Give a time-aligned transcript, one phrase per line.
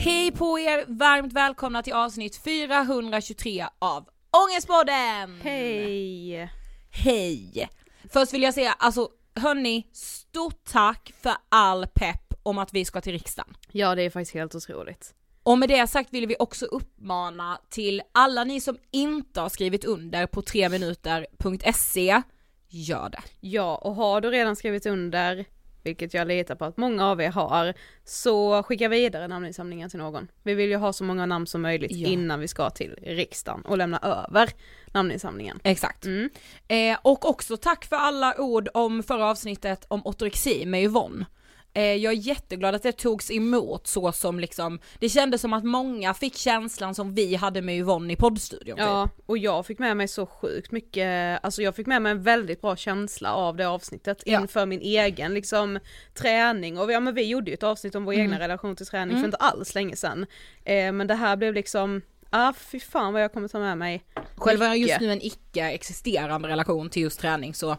[0.00, 0.84] Hej på er!
[0.88, 4.08] Varmt välkomna till avsnitt 423 av
[4.46, 5.40] Ångestpodden!
[5.42, 6.50] Hej!
[6.90, 7.68] Hej!
[8.12, 13.00] Först vill jag säga, alltså hörni, stort tack för all pepp om att vi ska
[13.00, 13.56] till riksdagen.
[13.72, 15.14] Ja det är faktiskt helt otroligt.
[15.42, 19.84] Och med det sagt vill vi också uppmana till alla ni som inte har skrivit
[19.84, 22.22] under på 3minuter.se,
[22.68, 23.22] gör det.
[23.40, 25.44] Ja, och har du redan skrivit under,
[25.88, 27.74] vilket jag litar på att många av er har,
[28.04, 30.28] så skicka vidare namninsamlingen till någon.
[30.42, 32.08] Vi vill ju ha så många namn som möjligt Ja.
[32.08, 34.50] innan vi ska till riksdagen och lämna över
[34.92, 35.60] namninsamlingen.
[35.64, 36.04] Exakt.
[36.06, 36.30] Mm.
[36.68, 41.26] Eh, och också tack för alla ord om förra avsnittet om ortorexi med Yvonne.
[41.74, 45.64] Eh, jag är jätteglad att det togs emot så som liksom, det kändes som att
[45.64, 48.76] många fick känslan som vi hade med Yvonne i poddstudion.
[48.76, 48.86] typ.
[48.86, 52.22] Ja, och jag fick med mig så sjukt mycket, alltså jag fick med mig en
[52.22, 54.40] väldigt bra känsla av det avsnittet Ja.
[54.40, 55.78] inför min egen liksom
[56.14, 58.24] träning och ja men vi gjorde ju ett avsnitt om vår Mm.
[58.26, 60.26] egna relation till träning för inte alls länge sedan.
[60.64, 64.04] Eh, men det här blev liksom, ah fy fan vad jag kommer ta med mig.
[64.36, 67.76] Själv har jag just nu en icke existerande relation till just träning så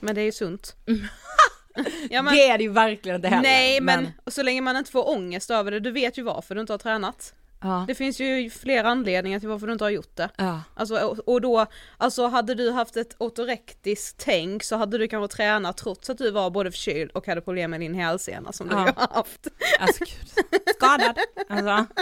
[0.00, 0.76] Men det är ju sunt.
[2.10, 3.42] ja, men, det är det ju verkligen inte heller.
[3.42, 6.60] nej men, så länge man inte får ångest över det, du vet ju varför du
[6.60, 7.34] inte har tränat.
[7.60, 7.84] Ja.
[7.88, 10.28] Det finns ju flera anledningar till varför du inte har gjort det.
[10.36, 10.60] Ja.
[10.74, 11.66] Alltså, och, och då,
[11.98, 16.30] alltså hade du haft ett ortorektiskt tänk så hade du kanske tränat trots att du
[16.30, 18.86] var både förkyld och hade problem med din hälsena som du Ja.
[18.86, 19.46] ju har haft.
[19.80, 20.44] Alltså gud,
[20.76, 21.18] skadad.
[21.48, 21.94] Alltså.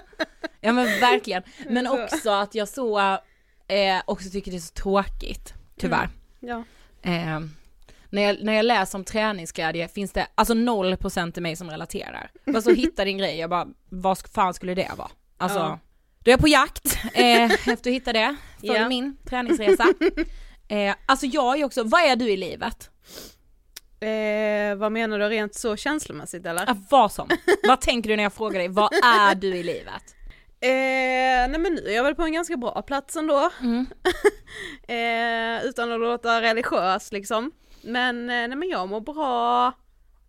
[0.60, 1.42] Ja men verkligen.
[1.68, 2.04] Men Så.
[2.04, 2.98] också att jag så,
[3.68, 6.08] eh, också tycker det är så tråkigt, tyvärr.
[6.40, 6.64] Ja.
[7.02, 7.40] Eh,
[8.12, 12.30] när, jag, när jag läser om träningsglädje finns det alltså 0% i mig som relaterar.
[12.46, 15.10] Bara så hitta din grej, jag bara, vad fan skulle det vara?
[15.38, 15.78] Alltså, Ja.
[16.24, 18.88] då är jag på jakt eh, efter att hitta det, följ Ja.
[18.88, 19.86] min träningsresa.
[20.68, 22.90] Eh, alltså jag är också, vad är du i livet?
[24.00, 26.70] Eh, vad menar du rent så känslomässigt eller?
[26.70, 27.28] Ah, vad som.
[27.68, 30.14] vad tänker du när jag frågar dig, vad är du i livet?
[30.60, 33.50] Eh, nej men nu är jag väl på en ganska bra plats ändå.
[33.60, 33.86] Mm.
[34.88, 37.52] eh, utan att låta religiös liksom.
[37.82, 39.72] Men, eh, nej men jag mår bra.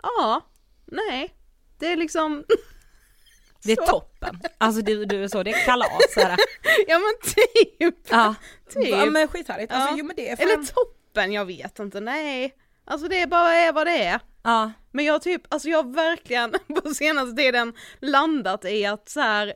[0.04, 0.42] Ja,
[0.86, 1.36] nej.
[1.80, 2.44] Det är liksom,
[3.64, 3.86] Det är Så.
[3.86, 4.40] toppen.
[4.58, 6.38] Alltså du, du är så, det är kalas är det.
[6.88, 8.08] ja men typ.
[8.10, 8.36] Ja.
[8.70, 8.88] Typ.
[8.88, 9.96] Ja men skithärligt, alltså Ja.
[9.98, 10.48] jo men det är fan...
[10.48, 12.56] Eller toppen, jag vet inte, nej.
[12.86, 14.20] Alltså det är bara är vad det är.
[14.44, 14.72] Ja.
[14.92, 16.52] Men jag typ, alltså jag har verkligen
[16.84, 19.54] på senaste tiden landat i att så här,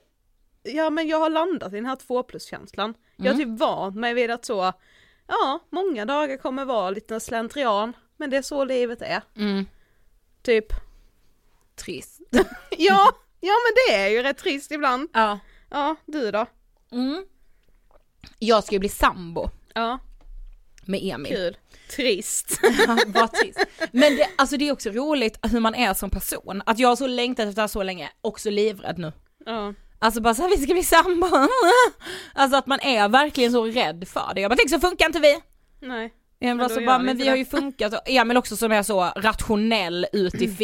[0.64, 2.94] ja men jag har landat i den här två plus-känslan.
[3.16, 4.74] Jag har typ vant mig vid att så,
[5.28, 9.22] ja, många dagar kommer vara lite slentrian, men det är så livet är.
[9.36, 9.66] Mm.
[10.42, 10.66] Typ,
[11.76, 12.20] Trist.
[12.78, 15.10] ja, ja men det är ju rätt trist ibland.
[15.14, 15.40] Ja.
[15.70, 16.46] Ja, du då?
[16.92, 17.26] Mm.
[18.40, 20.00] Jag ska ju bli sambo Ja,
[20.86, 21.34] med Emil.
[21.36, 21.58] kul.
[21.96, 22.60] Trist.
[22.88, 23.66] Ja, Vad trist.
[23.92, 26.62] Men det, alltså det är också roligt hur man är som person.
[26.66, 29.12] Att jag har så längtat efter det här så länge, också livrädd nu.
[29.46, 31.28] Ja, Alltså bara såhär, vi ska bli sambo.
[32.34, 34.42] Alltså att man är verkligen så rädd för det.
[34.42, 35.40] Jag bara tänk så funkar inte vi.
[35.88, 36.14] nej.
[36.40, 37.94] Emil Men så bara, men vi har det." ju funkat.
[37.94, 40.48] Och Emil också som är så rationell ut i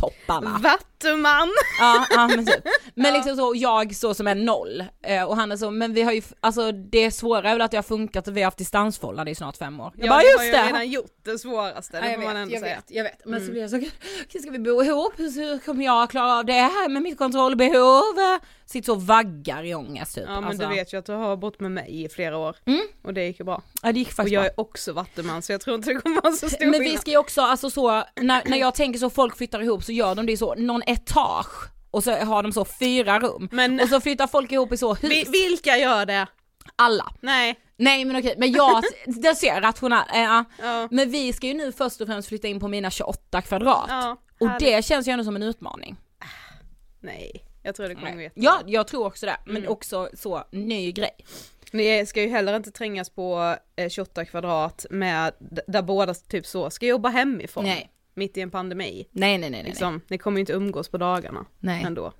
[0.00, 0.58] fingertopparna.
[0.62, 1.50] Vattuman!
[1.80, 2.64] Ja, ja men typ.
[2.94, 4.84] Men liksom så, jag så som är noll.
[5.02, 7.70] Eh, och han är så, men vi har ju, alltså det svåra är väl att
[7.70, 9.92] det har funkat och vi har haft distansförhållande i snart fem år.
[9.96, 10.66] Jag bara du just har ju det!
[10.66, 12.76] redan gjort det svåraste, det Ja, får jag man ändå jag säga.
[12.76, 13.24] vet, jag vet.
[13.24, 13.46] Men Mm.
[13.46, 15.12] så blir jag så, okej, ska vi bo ihop?
[15.18, 18.38] Hur kommer jag klara av det här med mitt kontrollbehov?
[18.66, 20.24] Sitter så och vaggar i ångest typ.
[20.26, 20.68] Ja men alltså.
[20.68, 22.56] du vet ju att du har bott med mig i flera år.
[22.66, 22.80] Mm.
[23.04, 23.62] Och det gick ju bra.
[23.82, 24.50] Ja det gick Och faktiskt jag bra.
[24.50, 27.10] är också vattuman så jag tror inte det kommer vara så stor Men vi ska
[27.10, 30.26] ju också, alltså så, när, när jag tänker så folk flyttar ihop så gör de
[30.26, 33.48] det så, någon etage och så har de så fyra rum.
[33.52, 35.10] Men Och så flyttar folk ihop i så hus.
[35.10, 36.26] vi, vilka gör det?
[36.76, 37.12] Alla.
[37.20, 37.60] Nej.
[37.76, 40.20] Nej men okej, men jag, det ser rationellt, eh,
[40.60, 40.88] ja.
[40.90, 43.86] Men vi ska ju nu först och främst flytta in på mina 28 kvadrat.
[43.88, 45.96] Ja, och det känns ju ändå som en utmaning.
[47.00, 48.44] Nej, jag tror det kommer gå jättebra.
[48.44, 49.36] Ja, jag tror också det.
[49.46, 49.68] Men Mm.
[49.72, 51.10] också så, ny grej.
[51.72, 55.32] Ni ska ju heller inte trängas på eh, 28 kvadrat med,
[55.66, 57.64] där båda typ så ska jobba hemifrån.
[57.64, 57.90] Nej.
[58.14, 59.08] Mitt i en pandemi.
[59.10, 59.62] Nej nej nej.
[59.64, 61.82] Liksom, ni kommer ju inte umgås på dagarna nej.
[61.82, 62.12] ändå.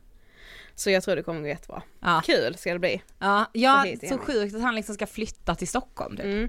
[0.74, 1.82] Så jag tror det kommer gå jättebra.
[2.00, 2.22] Ja.
[2.24, 3.02] Kul ska det bli.
[3.18, 6.24] Ja, ja Så så sjukt att han liksom ska flytta till Stockholm typ.
[6.24, 6.48] Mm.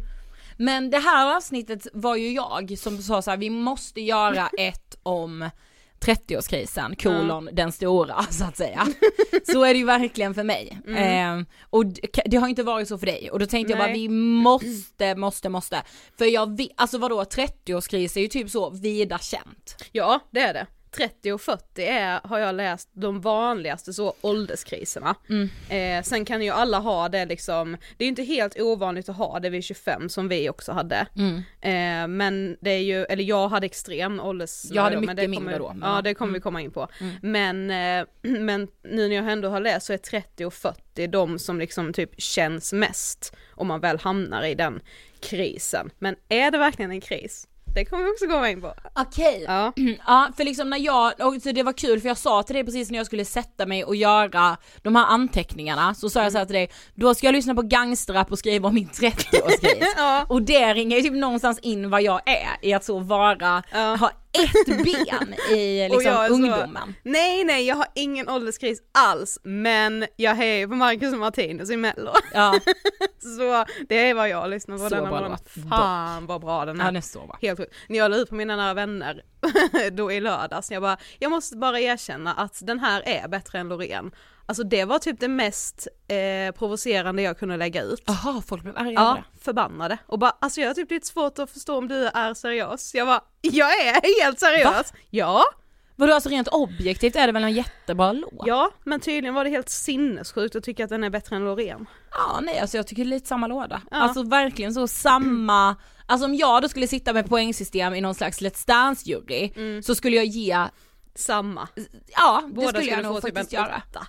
[0.57, 4.97] Men det här avsnittet var ju jag som sa så här: vi måste göra ett
[5.03, 5.49] om
[5.99, 8.87] 30-årskrisen, kolon den stora så att säga.
[9.43, 10.77] Så är det ju verkligen för mig.
[10.87, 11.39] Mm.
[11.39, 11.85] Eh, och
[12.25, 14.01] det har inte varit så för dig och då tänkte jag bara Nej.
[14.01, 15.81] vi måste, måste, måste.
[16.17, 19.75] För jag vet, alltså vadå 30-årskris är ju typ så vida känt.
[19.91, 20.67] Ja, det är det.
[20.95, 25.15] 30 och 40 är, har jag läst, de vanligaste så ålderskriserna.
[25.29, 25.49] Mm.
[25.69, 29.17] Eh, sen kan ju alla ha det liksom, det är ju inte helt ovanligt att
[29.17, 31.07] ha det vid 25 som vi också hade.
[31.15, 31.35] Mm.
[31.61, 34.65] Eh, men det är ju, eller jag hade extrem ålders...
[34.71, 36.41] Jag hade men mycket det mindre kommer, då, men Ja det kommer vi Mm.
[36.41, 36.87] komma in på.
[36.99, 37.15] Mm.
[37.21, 37.71] Men,
[38.01, 38.07] eh,
[38.39, 41.93] men nu när jag ändå har läst så är 30 och 40 de som liksom
[41.93, 44.81] typ känns mest om man väl hamnar i den
[45.19, 45.89] krisen.
[45.99, 47.47] Men är det verkligen en kris?
[47.75, 48.73] Det kommer vi också komma in på.
[48.95, 49.73] Okej, Ja.
[50.07, 52.65] Ja, för liksom när jag, och så det var kul för jag sa till dig
[52.65, 56.37] precis när jag skulle sätta mig och göra de här anteckningarna, så sa jag så
[56.37, 59.85] här till dig, då ska jag lyssna på gangsterrap och skriva om min 30-årskris.
[59.97, 60.25] ja.
[60.29, 63.95] och det ringer ju typ någonstans in vad jag är, i att så vara, Ja.
[63.95, 64.11] ha
[64.43, 66.95] ett ben i liksom är så- ungdomen.
[67.03, 71.77] Nej nej jag har ingen ålderskris alls men jag hejar på Marcus och Martinus i
[71.77, 72.11] mello.
[72.33, 72.59] Ja,
[73.19, 75.31] Så det är vad jag lyssnar på Så denna bra morgon.
[75.31, 75.69] låt.
[75.69, 76.91] Fan vad bra den ja är.
[76.91, 77.37] det är så bra.
[77.41, 77.73] Helt sjukt.
[77.89, 79.21] När jag la ut på mina nära vänner
[79.91, 83.67] då i lördags, jag bara, jag måste bara erkänna att den här är bättre än
[83.69, 84.11] Loreen.
[84.47, 88.03] Alltså det var typ det mest eh, provocerande jag kunde lägga ut.
[88.05, 89.97] Jaha, folk blev arga Ja, förbannade.
[90.07, 92.95] Och bara, alltså jag har typ lite svårt att förstå om du är seriös.
[92.95, 94.93] Jag bara, jag är helt seriös.
[95.09, 95.43] Ja,
[95.97, 98.33] Vadå alltså rent objektivt är det väl en jättebra låt?
[98.45, 101.85] Ja, men tydligen var det helt sinnessjukt att tycka att den är bättre än Loreen.
[102.11, 103.81] Ja nej alltså jag tycker lite samma låda.
[103.91, 103.97] Ja.
[103.97, 105.75] Alltså verkligen så samma,
[106.05, 110.15] alltså om jag då skulle sitta med poängsystem i någon slags Let's Dance-jury så skulle
[110.15, 110.67] jag ge,
[111.15, 111.67] Samma.
[112.17, 113.81] ja det Båda skulle jag skulle nog få typ faktiskt göra.
[113.89, 114.07] åtta.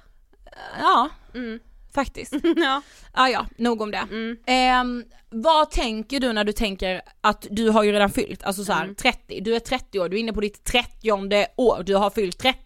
[0.78, 1.58] Ja, Mm.
[1.94, 2.32] faktiskt.
[2.56, 2.82] ja.
[3.14, 3.98] Ja ja, nog om det.
[4.10, 4.36] Mm.
[4.46, 8.72] Ehm, vad tänker du när du tänker att du har ju redan fyllt, alltså så
[8.72, 8.94] här, Mm.
[8.94, 11.10] 30, du är 30 år, du är inne på ditt 30
[11.56, 12.58] år, du har fyllt 30.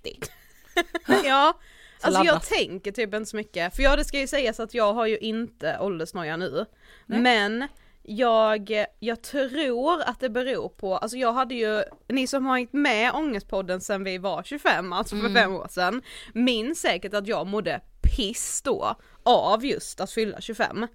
[1.25, 1.53] ja.
[2.01, 4.75] Så Alltså jag tänker typ inte så mycket, för ja det ska ju sägas att
[4.75, 6.67] jag har ju inte åldersnoja nu.
[7.07, 7.21] Nej.
[7.21, 7.69] Men
[8.03, 12.73] jag, jag tror att det beror på, alltså jag hade ju, ni som har hängt
[12.73, 16.03] med Ångestpodden sen vi var 25, alltså för fem år sedan,
[16.35, 17.81] minns säkert att jag mådde
[18.17, 20.87] piss då av just att fylla 25.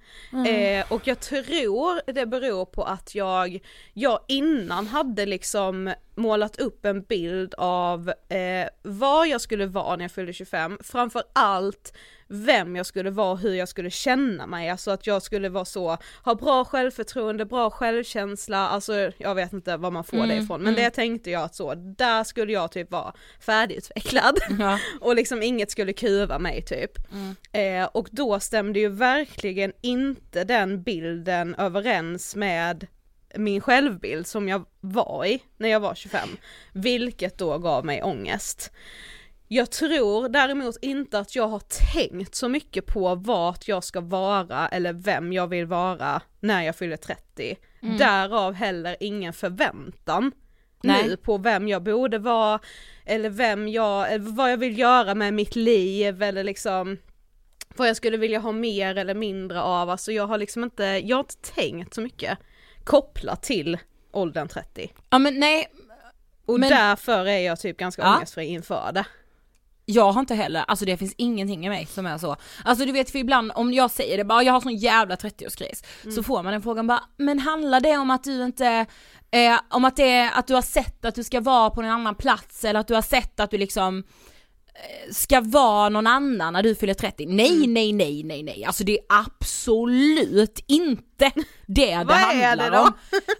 [0.47, 3.59] Eh, och jag tror det beror på att jag,
[3.93, 10.03] jag innan hade liksom målat upp en bild av eh, vad jag skulle vara när
[10.03, 11.93] jag fyllde 25, framför allt
[12.27, 15.97] vem jag skulle vara hur jag skulle känna mig, alltså att jag skulle vara så,
[16.23, 20.75] ha bra självförtroende, bra självkänsla, alltså jag vet inte var man får det ifrån, men
[20.75, 24.79] det tänkte jag att så, där skulle jag typ vara färdigutvecklad Ja.
[25.01, 26.91] och liksom inget skulle kuva mig typ.
[27.51, 32.87] Eh, och då stämde ju verkligen inte den bilden överens med
[33.35, 36.29] min självbild som jag var i när jag var 25,
[36.73, 38.71] vilket då gav mig ångest.
[39.47, 41.61] Jag tror däremot inte att jag har
[41.93, 46.75] tänkt så mycket på vart jag ska vara eller vem jag vill vara när jag
[46.75, 47.57] fyller 30.
[47.97, 50.31] Därav heller ingen förväntan
[50.83, 51.07] Nej.
[51.07, 52.59] nu på vem jag borde vara
[53.05, 56.97] eller vem jag, eller vad jag vill göra med mitt liv eller liksom
[57.77, 61.17] vad jag skulle vilja ha mer eller mindre av, alltså jag har liksom inte, jag
[61.17, 62.37] har inte tänkt så mycket
[62.83, 63.77] kopplat till
[64.11, 64.91] åldern 30.
[65.09, 65.67] Ja men nej,
[66.45, 68.15] Och Men- därför är jag typ ganska Ja.
[68.17, 69.05] ångestfri inför det.
[69.87, 72.35] jag har inte heller, alltså det finns ingenting i mig som är så.
[72.63, 75.83] Alltså du vet för ibland om jag säger det bara, jag har sån jävla 30-årskris,
[76.15, 78.85] så får man den frågan bara, men handlar det om att du inte,
[79.31, 81.89] eh, om att det är, att du har sett att du ska vara på en
[81.89, 84.03] annan plats eller att du har sett att du liksom
[85.11, 87.25] ska vara någon annan när du fyller 30.
[87.25, 88.65] Nej, nej, nej, nej, nej.
[88.65, 92.93] Alltså det är absolut inte det det handlar det om.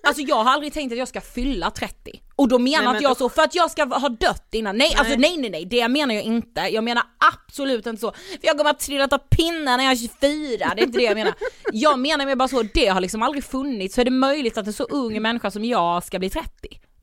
[0.04, 2.22] Alltså jag har aldrig tänkt att jag ska fylla 30.
[2.36, 4.78] Och då menar Nej, men inte jag så för att jag ska ha dött innan.
[4.78, 6.62] Nej, alltså nej, nej, nej, det menar jag inte.
[6.62, 8.12] Jag menar absolut inte så.
[8.12, 11.04] För jag kommer att trilla av pinnen när jag är 24, det är inte det
[11.04, 11.34] jag menar.
[11.74, 14.68] Jag menar mer bara så, det har liksom aldrig funnits, så är det möjligt att
[14.68, 16.50] en så ung människa som jag ska bli 30?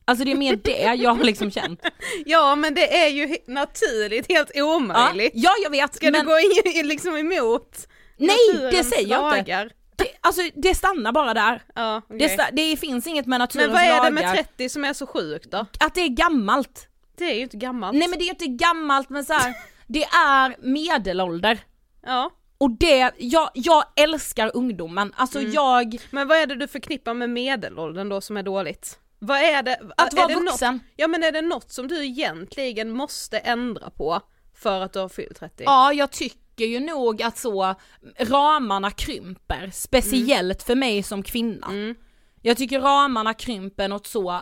[0.05, 1.81] Alltså det är mer det jag har liksom känt.
[2.25, 5.31] Ja men det är ju naturligt helt Ja, omöjligt.
[5.35, 6.39] ja jag vet, Ska men du gå
[6.79, 8.37] in liksom emot nej
[8.71, 9.51] det säger jag inte.
[9.51, 9.71] lagar?
[9.95, 11.61] Det, alltså det stannar bara där.
[11.75, 12.37] Ja, okej.
[12.37, 14.05] Det, det finns inget med naturens Men vad är lagar.
[14.05, 15.65] det med 30 som är så sjukt då?
[15.79, 16.87] Att det är gammalt.
[17.17, 17.97] Det är ju inte gammalt.
[17.97, 19.53] Nej men det är inte gammalt men så här,
[19.87, 21.59] det är medelålder.
[22.05, 22.29] Ja.
[22.57, 25.51] Och det, jag, jag älskar ungdomen, alltså Mm.
[25.51, 28.99] jag, Men vad är det du förknippar med medelåldern då som är dåligt?
[29.25, 29.79] Vad är det?
[29.97, 30.73] att är vara det vuxen.
[30.73, 34.21] Något, ja men är det något som du egentligen måste ändra på
[34.53, 35.63] för att du har fyllt 30?
[35.63, 37.75] Ja jag tycker ju nog att så
[38.17, 41.67] ramarna krymper, speciellt för mig som kvinna.
[41.67, 41.95] Mm.
[42.41, 44.41] Jag tycker ramarna krymper något så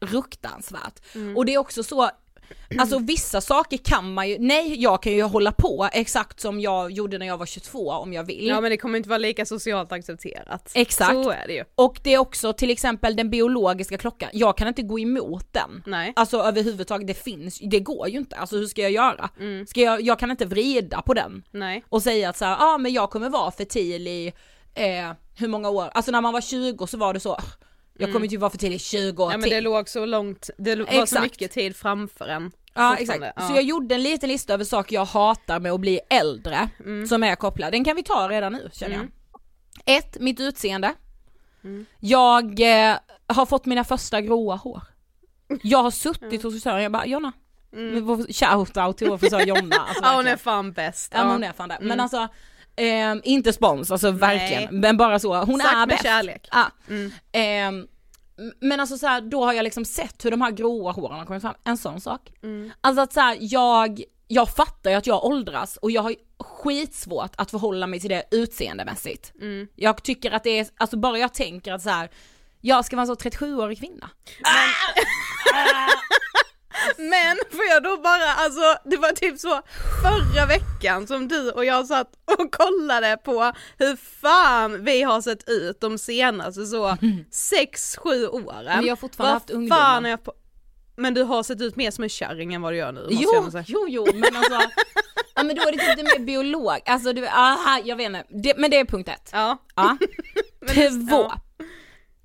[0.00, 1.14] fruktansvärt.
[1.14, 1.36] Mm.
[1.36, 2.10] Och det är också så,
[2.78, 6.90] alltså vissa saker kan man ju, nej jag kan ju hålla på exakt som jag
[6.90, 8.46] gjorde när jag var 22 om jag vill.
[8.46, 10.72] Ja men det kommer inte vara lika socialt accepterat.
[10.74, 11.12] Exakt.
[11.12, 11.64] Så är det ju.
[11.74, 15.82] Och det är också till exempel den biologiska klockan, jag kan inte gå emot den.
[15.86, 16.12] Nej.
[16.16, 19.30] Alltså överhuvudtaget, det finns, det går ju inte, alltså hur ska jag göra?
[19.66, 21.84] Ska jag, jag kan inte vrida på den Nej.
[21.88, 24.32] och säga att så ja ah, men jag kommer vara fertil i,
[24.74, 25.90] eh, hur många år?
[25.94, 27.42] Alltså när man var 20 så var det så, "Ah,
[27.98, 29.52] jag kommer inte vara fertil i 20 år Ja men till.
[29.52, 31.22] det låg så långt, det var så Exakt.
[31.22, 32.50] mycket tid framför en.
[32.74, 33.42] Ja exakt, Ja.
[33.48, 37.06] så jag gjorde en liten lista över saker jag hatar med att bli äldre, Mm.
[37.06, 39.06] som är kopplade, den kan vi ta redan nu känner jag.
[39.98, 40.94] Ett, mitt utseende.
[41.64, 41.86] Mm.
[42.00, 44.82] Jag eh, har fått mina första gråa hår.
[45.62, 47.32] Jag har suttit hos frisören jag bara Jonna,
[47.72, 48.26] mm.
[48.32, 49.76] shoutout till vår frisör Jonna.
[49.76, 51.12] Alltså, Ja hon är fan bäst.
[51.14, 51.78] ja, men hon är fan där.
[51.80, 52.28] Men alltså,
[52.78, 56.02] eh, inte spons, alltså verkligen, men bara så, hon Sagt är med bäst.
[56.02, 56.48] kärlek.
[56.52, 56.66] Ja.
[56.88, 57.12] Mm.
[57.32, 57.86] Ehm,
[58.60, 61.26] men alltså så här, då har jag liksom sett hur de här gråa håren har
[61.26, 62.32] kommit fram, en sån sak.
[62.42, 62.70] Mm.
[62.80, 67.32] Alltså att så här, jag, jag fattar ju att jag åldras och jag har skitsvårt
[67.36, 69.32] att förhålla mig till det utseendemässigt.
[69.40, 69.68] Mm.
[69.74, 72.10] Jag tycker att det är, alltså bara jag tänker att så här,
[72.60, 74.10] jag ska vara en så 37-årig kvinna.
[74.42, 74.52] Men
[77.50, 79.60] får jag då bara, alltså det var typ så
[80.02, 85.48] förra veckan som du och jag satt och kollade på hur fan vi har sett
[85.48, 88.64] ut de senaste så 6-7 åren.
[88.64, 90.18] Men jag har fortfarande haft ungdomar.
[90.96, 93.30] Men du har sett ut mer som en kärring än vad du gör nu Jo,
[93.66, 94.60] jo, jo, men alltså,
[95.34, 98.24] ja men då är det typ det mer biolog, alltså du, aha, jag vet inte,
[98.28, 99.30] det, men det är punkt ett.
[99.32, 99.58] Ja.
[99.74, 99.96] Ja.
[101.10, 101.22] Två.
[101.22, 101.40] ja.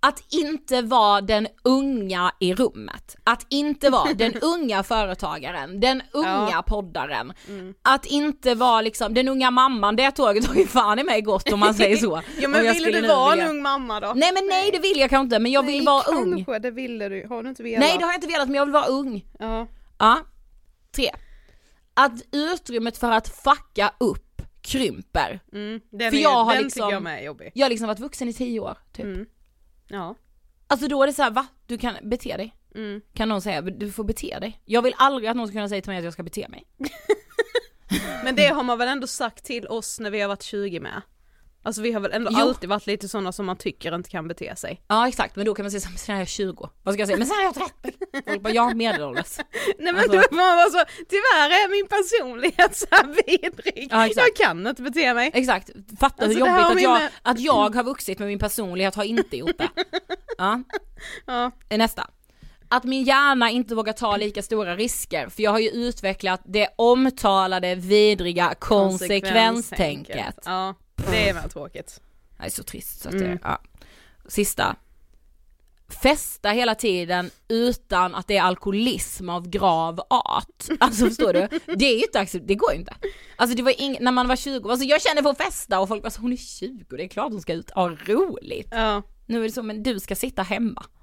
[0.05, 3.15] Att inte vara den unga i rummet.
[3.23, 6.63] Att inte vara den unga företagaren, den unga Ja.
[6.67, 7.33] poddaren.
[7.47, 7.73] Mm.
[7.81, 11.51] Att inte vara liksom den unga mamman, det tåget har ju fan i mig gått
[11.51, 12.21] om man säger så.
[12.41, 14.13] Ja men ville du vara vilja- en ung mamma då?
[14.15, 16.61] Nej men nej det vill jag kanske inte, men jag vill Nej, vara kanske, ung.
[16.61, 17.79] det ville du, har du inte velat?
[17.79, 19.25] Nej det har jag inte velat men jag vill vara ung.
[19.39, 19.67] Ja.
[19.99, 20.17] Ja.
[20.95, 21.09] Tre.
[21.93, 25.39] Att utrymmet för att fucka upp krymper.
[25.53, 25.79] Mm.
[25.91, 27.23] Den, För är, jag har den liksom- jag med.
[27.53, 29.05] Jag har liksom varit vuxen i tio år typ.
[29.05, 29.25] Mm.
[29.87, 30.15] Ja.
[30.67, 31.47] Alltså då är det så här, va?
[31.65, 32.55] Du kan bete dig.
[32.75, 33.01] Mm.
[33.13, 34.61] Kan någon säga, du får bete dig.
[34.65, 36.63] Jag vill aldrig att någon ska kunna säga till mig att jag ska bete mig.
[38.23, 41.01] Men det har man väl ändå sagt till oss när vi har varit 20 med?
[41.65, 42.39] Alltså vi har väl ändå Jo.
[42.39, 44.81] alltid varit lite sådana som man tycker inte kan bete sig.
[44.87, 46.69] Ja exakt, men då kan man säga så här, men sen är jag 20.
[46.83, 47.17] Vad ska jag säga?
[47.17, 47.97] Men sen är jag 30.
[48.27, 49.37] Folk bara, jag är medelålders.
[49.79, 53.87] Nej men Alltså- då man vara så, tyvärr är min personlighet så här vidrig.
[53.91, 54.27] Ja, exakt.
[54.27, 55.31] jag kan inte bete mig.
[55.33, 58.95] Exakt, fatta Alltså, hur jobbigt att jag, med- att jag har vuxit men min personlighet
[58.95, 59.69] har inte gjort det.
[60.37, 60.61] Ja,
[61.25, 61.51] Ja.
[61.77, 62.09] nästa.
[62.69, 66.67] Att min hjärna inte vågar ta lika stora risker, för jag har ju utvecklat det
[66.75, 70.35] omtalade vidriga konsekvenstänket.
[70.45, 72.01] Ja, det är väl tråkigt.
[72.37, 73.31] Det är så trist så att Mm.
[73.31, 73.61] det, ja.
[74.27, 74.75] Sista.
[76.03, 80.63] Festa hela tiden utan att det är alkoholism av grav art.
[80.79, 81.47] Alltså förstår du?
[81.75, 82.95] Det är ju inte accept- det går ju inte.
[83.35, 85.87] Alltså det var ing- när man var 20, alltså jag känner för att festa och
[85.87, 88.67] folk bara så, hon är 20, det är klart hon ska ut, ha roligt.
[88.71, 89.01] Ja.
[89.25, 90.85] Nu är det så, men du ska sitta hemma.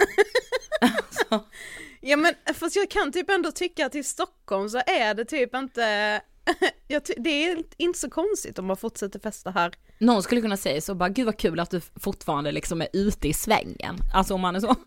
[2.03, 5.55] Ja men fast jag kan typ ändå tycka att i Stockholm så är det typ
[5.55, 6.21] inte,
[7.17, 9.73] det är inte så konstigt om man fortsätter festa här.
[9.99, 13.29] Någon skulle kunna säga så bara, gud vad kul att du fortfarande liksom är ute
[13.29, 13.97] i svängen.
[14.15, 14.77] Alltså om man är så.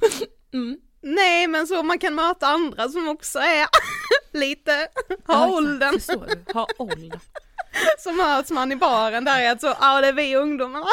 [0.54, 0.78] Mm.
[1.02, 3.68] Nej men så man kan möta andra som också är
[4.38, 4.88] lite,
[5.28, 5.46] Ja, har
[5.96, 6.20] exakt.
[6.20, 6.46] åldern?
[6.54, 7.20] Har åldern.
[8.00, 10.86] så möts man i baren där är att så, ja det är vi ungdomarna.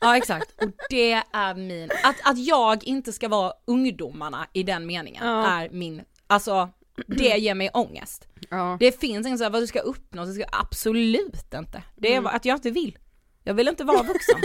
[0.00, 4.86] Ja exakt, och det är min, att, att jag inte ska vara ungdomarna i den
[4.86, 5.46] meningen Ja.
[5.46, 6.68] är min, alltså
[7.06, 8.28] det ger mig ångest.
[8.50, 8.76] Ja.
[8.80, 11.82] Det finns ingen så här, vad du ska uppnå, det ska absolut inte.
[11.96, 12.26] Det är Mm.
[12.36, 12.98] att jag inte vill.
[13.42, 14.40] Jag vill inte vara vuxen.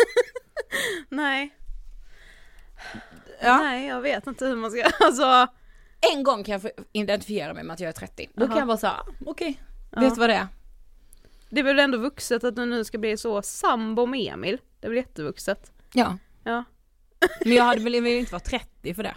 [1.10, 1.56] Nej.
[3.42, 3.58] Ja.
[3.58, 5.48] Nej jag vet inte hur man ska, alltså.
[6.14, 8.30] En gång kan jag få identifiera mig med att jag är 30.
[8.34, 8.60] Då kan Aha.
[8.60, 10.00] jag vara såhär, okej, Ja.
[10.02, 10.48] vet du vad det är?
[11.50, 14.88] Det är väl ändå vuxet att du nu ska bli så sambo med Emil, det
[14.88, 15.72] är väl jättevuxet.
[15.94, 16.18] Ja.
[16.44, 16.64] Ja.
[17.46, 19.16] Men jag hade väl inte vara 30 för det.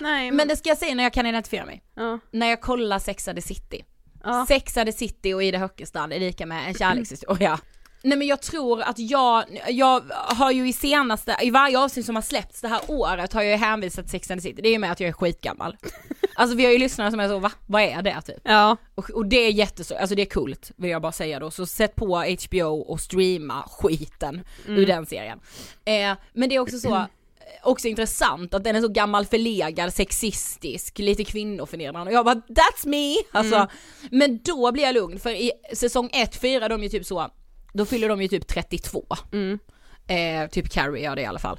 [0.00, 1.82] Nej men, Men det ska jag säga när jag kan identifiera mig.
[1.94, 2.18] ja.
[2.30, 3.84] När jag kollar Sex and the City.
[4.24, 4.46] Ja.
[4.84, 7.60] The City och Ida Höckestrand är lika med en kärlekshistoria.
[8.02, 12.14] Nej men jag tror att jag, jag har ju i senaste, i varje avsnitt som
[12.14, 14.68] har släppts det här året har jag ju hänvisat till Sex and the City, det
[14.68, 15.76] är ju med att jag är skitgammal.
[16.34, 17.52] Alltså vi har ju lyssnare som är så, va?
[17.66, 18.40] Vad är det typ?
[18.42, 18.76] Ja.
[18.94, 21.66] Och, och det är jättestort, alltså det är coolt vill jag bara säga då, så
[21.66, 25.40] sätt på HBO och streama skiten ur den serien.
[25.84, 27.06] Eh, men det är också så,
[27.62, 32.86] också intressant att den är så gammal förlegad, sexistisk, lite kvinnoförnedrande och jag bara that's
[32.86, 33.14] me!
[33.32, 33.68] Alltså,
[34.10, 37.30] men då blir jag lugn för i säsong 1 firar de ju typ så,
[37.72, 39.06] då fyller de ju typ 32.
[39.32, 39.58] Mm.
[40.06, 41.58] Eh, typ Carrie gör det i alla fall.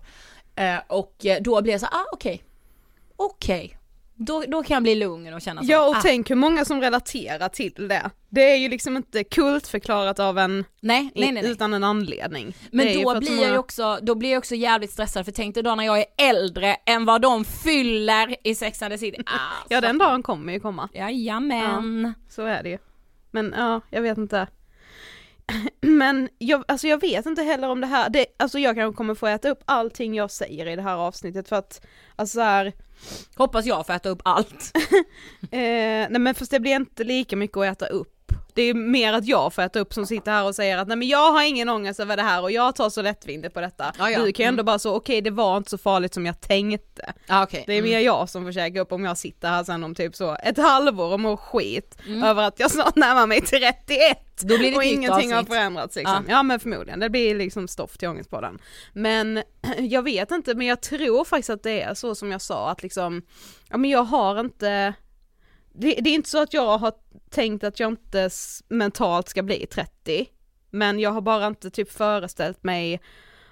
[0.56, 2.44] Eh, och då blir jag så ah okej,
[3.16, 3.79] okej.
[4.22, 6.66] Då, då kan jag bli lugn och känna så, Ja och ah, tänk hur många
[6.66, 8.10] som relaterar till det.
[8.30, 12.56] Det är ju liksom inte kultförklarat av en, nej, nej, nej, utan en anledning.
[12.72, 15.76] Men då blir jag också, då blir jag också jävligt stressad för tänk dig då
[15.76, 19.18] när jag är äldre än vad de fyller i Sex and the City.
[19.26, 19.68] Alltså.
[19.70, 22.14] Ja den dagen kommer ju komma, Jajamän.
[22.30, 22.78] så är det ju.
[23.32, 24.48] Men ja, jag vet inte.
[25.82, 29.16] Men jag, alltså jag vet inte heller om det här, det, alltså jag kanske kommer
[29.16, 31.86] få äta upp allting jag säger i det här avsnittet för att,
[32.16, 32.74] alltså så här,
[33.36, 34.72] Hoppas jag får äta upp allt.
[35.52, 38.19] Eh, nej men fast det blir inte lika mycket att äta upp.
[38.60, 40.98] Det är mer att jag får äta upp som sitter här och säger att nej
[40.98, 43.94] men jag har ingen ångest över det här och jag tar så lättvindigt på detta.
[44.00, 44.24] Ja, ja.
[44.24, 47.14] Du kan ju ändå bara så, okej det var inte så farligt som jag tänkte.
[47.28, 47.64] Ja okej.
[47.68, 50.16] Det är mer jag som får käka upp om jag sitter här sen om typ
[50.16, 52.24] så ett halvår och mår skit Mm.
[52.24, 56.26] över att jag snart närmar mig 31 Då blir det och ingenting har förändrats liksom.
[56.30, 56.44] Ja.
[56.44, 58.60] men förmodligen, det blir liksom stoff till ångest på den.
[58.94, 59.44] Men
[59.80, 62.84] jag vet inte, men jag tror faktiskt att det är så som jag sa att
[62.84, 63.22] liksom,
[63.70, 64.94] ja men jag har inte,
[65.80, 66.94] det, det är inte så att jag har
[67.30, 68.30] tänkt att jag inte
[68.68, 70.26] mentalt ska bli 30,
[70.70, 73.02] men jag har bara inte typ föreställt mig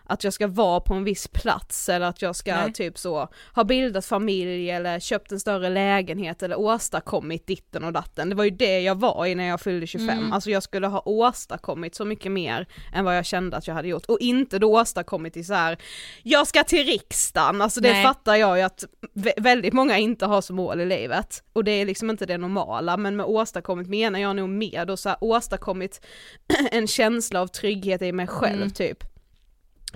[0.09, 2.73] att jag ska vara på en viss plats eller att jag ska Nej.
[2.73, 8.29] typ så ha bildat familj eller köpt en större lägenhet eller åstadkommit ditten och datten.
[8.29, 10.33] Det var ju det jag var i när jag fyllde 25, Mm.
[10.33, 13.87] alltså jag skulle ha åstadkommit så mycket mer än vad jag kände att jag hade
[13.87, 15.77] gjort och inte då åstadkommit i så här.
[16.23, 18.03] jag ska till riksdagen, alltså det Nej.
[18.03, 18.83] fattar jag ju att
[19.15, 22.37] vä- väldigt många inte har som mål i livet och det är liksom inte det
[22.37, 26.05] normala men med åstadkommit menar jag nog mer då så här, åstadkommit
[26.71, 28.69] en känsla av trygghet i mig själv Mm.
[28.71, 29.03] typ.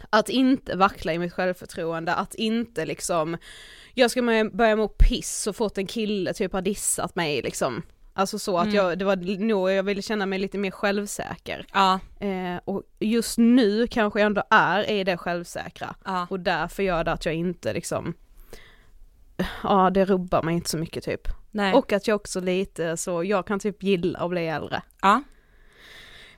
[0.10, 3.38] Att inte vackla i mitt självförtroende, att inte liksom,
[3.94, 4.22] jag ska
[4.54, 7.82] börja må piss så fort en kille typ har dissat mig liksom.
[8.14, 8.76] Alltså så att Mm.
[8.76, 11.66] jag, det var nog, jag ville känna mig lite mer självsäker.
[11.74, 15.96] Ja, Eh, och just nu kanske jag ändå är i det självsäkra.
[16.06, 16.28] ja.
[16.30, 18.14] Och därför gör det att jag inte liksom,
[19.64, 21.28] ja det rubbar mig inte så mycket typ.
[21.52, 21.74] Nej.
[21.74, 24.82] Och att jag också lite så, jag kan typ gilla att bli äldre.
[25.02, 25.24] ja.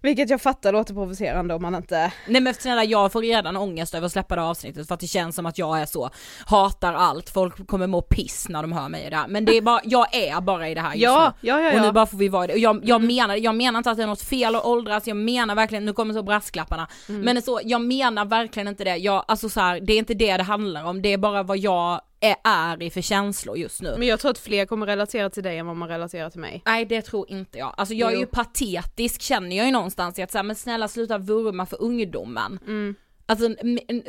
[0.04, 3.94] Vilket jag fattar låter provocerande om man inte, Nej men snälla jag får redan ångest
[3.94, 6.10] över att släppa det avsnittet för att det känns som att jag är så,
[6.46, 9.28] hatar allt, folk kommer må piss när de hör mig i det här.
[9.28, 11.50] Men det är bara, jag är bara i det här just ja, nu.
[11.50, 11.92] ja, ja, Och nu ja.
[11.92, 12.54] bara får vi vara i det.
[12.54, 15.18] Och jag, jag, menar, jag menar inte att det är något fel att åldras, jag
[15.18, 16.88] menar verkligen, nu kommer så brasklapparna.
[17.10, 17.22] Mm.
[17.22, 18.98] Men så, jag menar verkligen inte det.
[18.98, 21.58] Jag, alltså så här, det är inte det det handlar om, det är bara vad
[21.58, 23.96] jag är, är i för känslor just nu.
[23.98, 26.62] Men jag tror att fler kommer relatera till dig än vad man relaterar till mig.
[26.66, 27.74] Nej det tror inte jag.
[27.78, 28.20] Alltså jag är Jo.
[28.20, 32.60] ju patetisk känner jag ju någonstans i att säga men snälla sluta vurma för ungdomen.
[32.68, 32.96] Mm.
[33.26, 33.50] Alltså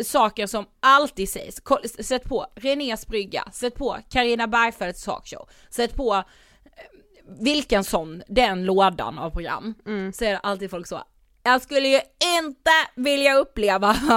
[0.05, 1.61] saker som alltid sägs,
[2.01, 6.23] sätt på Renés brygga, sätt på Karina Bergfeldts talkshow, sätt på eh,
[7.41, 10.13] vilken sån, den lådan av program, Mm.
[10.13, 11.03] så är det alltid folk så
[11.47, 12.01] jag skulle ju
[12.39, 13.93] inte vilja uppleva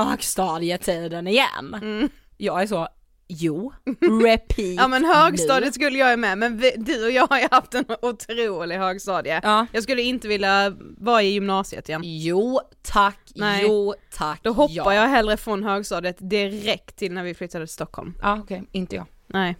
[0.41, 1.73] högstadietiden igen.
[1.73, 2.09] Mm.
[2.37, 2.87] Jag är så,
[3.27, 3.73] jo,
[4.23, 5.07] repeat Ja men nu.
[5.07, 8.77] högstadiet skulle jag är med, men vi, du och jag har ju haft en otrolig
[8.77, 9.39] högstadie.
[9.43, 9.65] Ja.
[9.71, 12.01] Jag skulle inte vilja vara i gymnasiet igen.
[12.03, 13.63] Jo tack, Nej.
[13.67, 14.93] jo tack, Då hoppar ja.
[14.93, 18.13] jag hellre från högstadiet direkt till när vi flyttade till Stockholm.
[18.21, 19.05] Ja okej, inte jag.
[19.27, 19.57] Nej.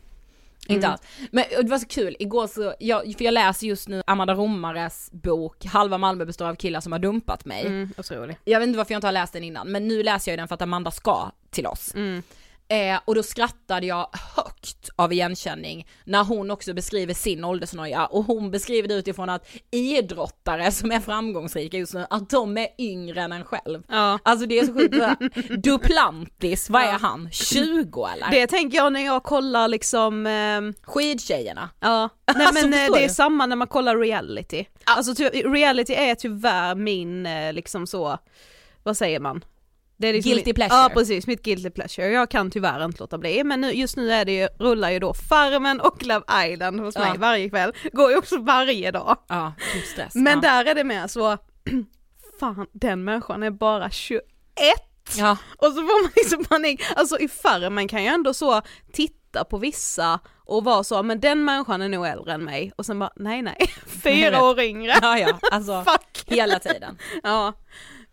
[0.70, 0.92] Inte Mm.
[0.92, 1.02] alls.
[1.32, 5.10] Men det var så kul, igår så, jag, för jag läser just nu Amanda Romares
[5.12, 7.66] bok Halva Malmö består av killar som har dumpat mig.
[7.66, 8.38] Mm, otrolig.
[8.44, 10.48] Jag vet inte varför jag inte har läst den innan, men nu läser jag den
[10.48, 11.96] för att Amanda ska till oss.
[11.96, 12.24] Mm.
[12.70, 18.24] Eh, och då skrattade jag högt av igenkänning när hon också beskriver sin åldersnoja och
[18.24, 23.22] hon beskriver det utifrån att idrottare som är framgångsrika just nu, att de är yngre
[23.22, 23.84] än en själv.
[23.90, 24.20] Ja.
[24.24, 24.96] Alltså det är så sjukt,
[25.64, 27.30] Duplantis, vad är han?
[27.32, 28.32] 20 eller?
[28.32, 31.70] Det tänker jag när jag kollar liksom, ehm, Skidtjejerna.
[31.80, 34.66] ja, nej Alltså, men eh, förstår det är samma när man kollar reality.
[34.84, 38.18] Alltså ty- reality är tyvärr min eh, liksom så,
[38.84, 39.44] vad säger man?
[40.00, 40.78] Det är liksom Guilty pleasure.
[40.80, 42.08] Ja precis, mitt guilty pleasure.
[42.08, 45.00] Jag kan tyvärr inte låta bli, men nu, just nu är det ju, rullar ju
[45.00, 47.20] då Farmen och Love Island hos mig Ja.
[47.20, 47.74] varje kväll.
[47.92, 49.18] Går ju också varje dag.
[49.28, 50.16] Ja, typ stress.
[50.16, 50.50] Men ja.
[50.50, 51.38] där är det med så,
[52.40, 54.24] fan den människan är bara 21!
[55.18, 58.62] Ja, Och så får man liksom panik, alltså i Farmen kan jag ändå så
[58.94, 62.86] titta på vissa och vara så, men den människan är nog äldre än mig och
[62.86, 63.58] sen bara nej nej,
[64.04, 64.94] fyra år yngre.
[65.02, 66.24] ja, ja, alltså Fuck!
[66.38, 66.98] hela tiden.
[67.24, 67.54] Ja.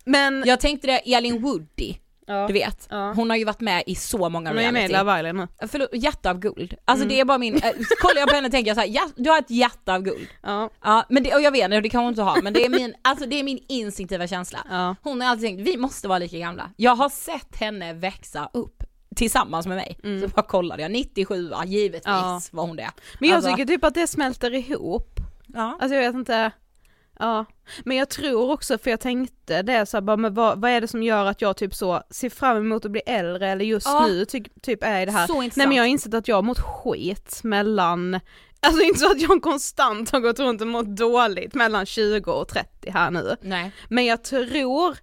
[0.05, 1.95] Men, Jag tänkte det, Elin Woody,
[2.27, 2.47] ja.
[2.47, 2.87] du vet.
[2.91, 3.13] Ja.
[3.17, 5.05] Hon har ju varit med i så många Hon är med i reality.
[5.05, 5.69] Love Island nu.
[5.69, 6.75] Förlåt, hjärta av guld.
[6.85, 7.15] Alltså Mm.
[7.15, 7.61] det är bara min, äh,
[8.01, 10.29] kollar jag på henne tänker jag såhär, ja, du har ett hjärta av guld.
[10.43, 10.71] Ja.
[10.83, 12.69] Ja, men det, och jag vet inte, det kan hon inte ha, men det är
[12.71, 14.59] min, alltså det är min instinktiva känsla.
[14.71, 14.97] Ja.
[15.03, 16.71] Hon har alltid tänkt, vi måste vara lika gamla.
[16.77, 18.83] Jag har sett henne växa upp
[19.17, 19.99] tillsammans med mig.
[20.23, 22.19] Så bara kollade jag, 97 givetvis Mm.
[22.21, 22.41] Ja.
[22.51, 22.91] var hon det.
[23.21, 25.21] Men jag Alltså, tycker typ att det smälter ihop.
[25.47, 25.79] ja.
[25.81, 26.51] Alltså jag vet inte,
[27.19, 27.45] ja.
[27.85, 30.81] Men jag tror också, för jag tänkte det så här, bara, men vad, vad är
[30.81, 33.87] det som gör att jag typ så ser fram emot att bli äldre eller just
[33.87, 34.07] Ja.
[34.07, 35.27] nu ty, typ är i det här.
[35.27, 35.57] Så intressant.
[35.57, 38.21] Nej men jag har insett att jag har mått skit mellan,
[38.61, 42.49] alltså inte så att jag konstant har gått runt och mått dåligt mellan 20 och
[42.49, 43.37] 30 här nu.
[43.41, 43.73] Nej.
[43.89, 44.97] Men jag tror,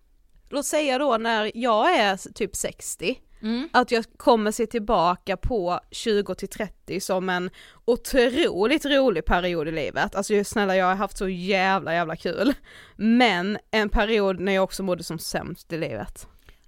[0.50, 3.70] låt säga då när jag är typ 60, Mm.
[3.74, 7.50] att jag kommer se tillbaka på 20 till 30 som en
[7.86, 10.16] otroligt rolig period i livet.
[10.16, 12.54] Alltså snälla jag har haft så jävla jävla kul.
[12.96, 16.28] Men en period när jag också mådde som sämst i livet.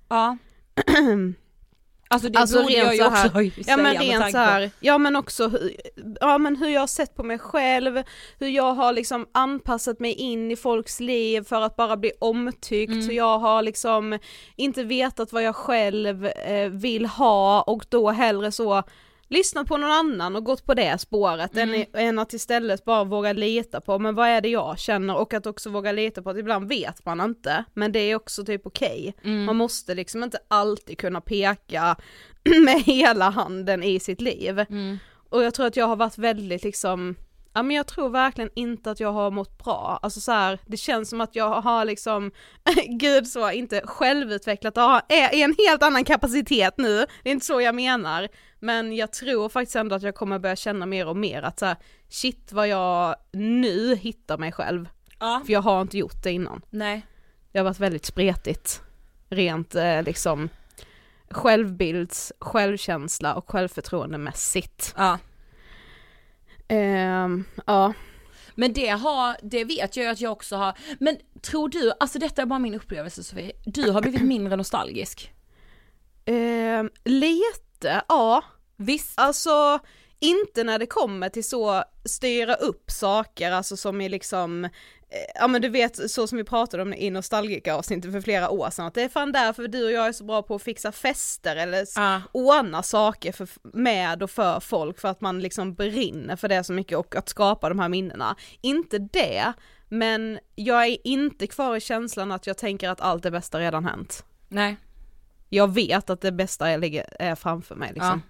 [0.09, 0.37] Ja.
[2.13, 4.71] Alltså det Alltså borde jag ju så här- också säga Ja men rent så här,
[4.79, 5.75] ja men också hur,
[6.21, 8.03] ja men hur jag har sett på mig själv,
[8.39, 12.91] hur jag har liksom anpassat mig in i folks liv för att bara bli omtyckt,
[12.93, 13.05] Mm.
[13.07, 14.19] hur jag har liksom
[14.55, 18.83] inte vetat vad jag själv eh, vill ha och då hellre så
[19.29, 21.73] lyssnat på någon annan och gått på det spåret Mm.
[21.93, 25.33] än, än att istället bara våga lita på, men vad är det jag känner och
[25.33, 28.65] att också våga lita på att ibland vet man inte, men det är också typ
[28.65, 29.13] okej.
[29.23, 29.43] Mm.
[29.45, 31.95] Man måste liksom inte alltid kunna peka
[32.65, 34.59] med hela handen i sitt liv.
[34.59, 34.97] Mm.
[35.29, 37.15] Och jag tror att jag har varit väldigt liksom,
[37.53, 40.77] Ja men jag tror verkligen inte att jag har mått bra, alltså så här, det
[40.77, 42.31] känns som att jag har liksom,
[42.87, 44.77] gud så, inte självutvecklat,
[45.09, 48.27] är i en helt annan kapacitet nu, det är inte så jag menar,
[48.59, 51.65] men jag tror faktiskt ändå att jag kommer börja känna mer och mer att så
[51.65, 51.77] här,
[52.09, 54.89] shit vad jag nu hittar mig själv.
[55.19, 55.41] Ja.
[55.45, 56.61] För jag har inte gjort det innan.
[56.69, 57.05] Nej.
[57.51, 58.81] Det har varit väldigt spretigt,
[59.29, 60.49] rent eh, liksom
[61.29, 64.93] självbilds, självkänsla och självförtroendemässigt.
[64.97, 65.19] Ja.
[66.67, 67.93] Ehm, ja.
[68.55, 72.19] Men det har, det vet jag ju att jag också har, men tror du, alltså
[72.19, 75.33] detta är bara min upplevelse Sofie, du har blivit mindre nostalgisk?
[76.25, 78.43] Ehm, lite, ja.
[78.77, 79.19] Visst?
[79.19, 79.79] Alltså,
[80.19, 84.69] inte när det kommer till så styra upp saker, alltså som är liksom,
[85.35, 88.85] ja men du vet så som vi pratade om i nostalgika-avsnittet för flera år sedan,
[88.85, 91.55] att det är fan därför du och jag är så bra på att fixa fester
[91.55, 92.21] eller Ja.
[92.31, 96.73] ordna saker för, med och för folk för att man liksom brinner för det så
[96.73, 98.35] mycket och att skapa de här minnena.
[98.61, 99.53] Inte det,
[99.89, 103.85] men jag är inte kvar i känslan att jag tänker att allt det bästa redan
[103.85, 104.25] hänt.
[104.49, 104.77] Nej.
[105.49, 108.21] Jag vet att det bästa är, är framför mig liksom.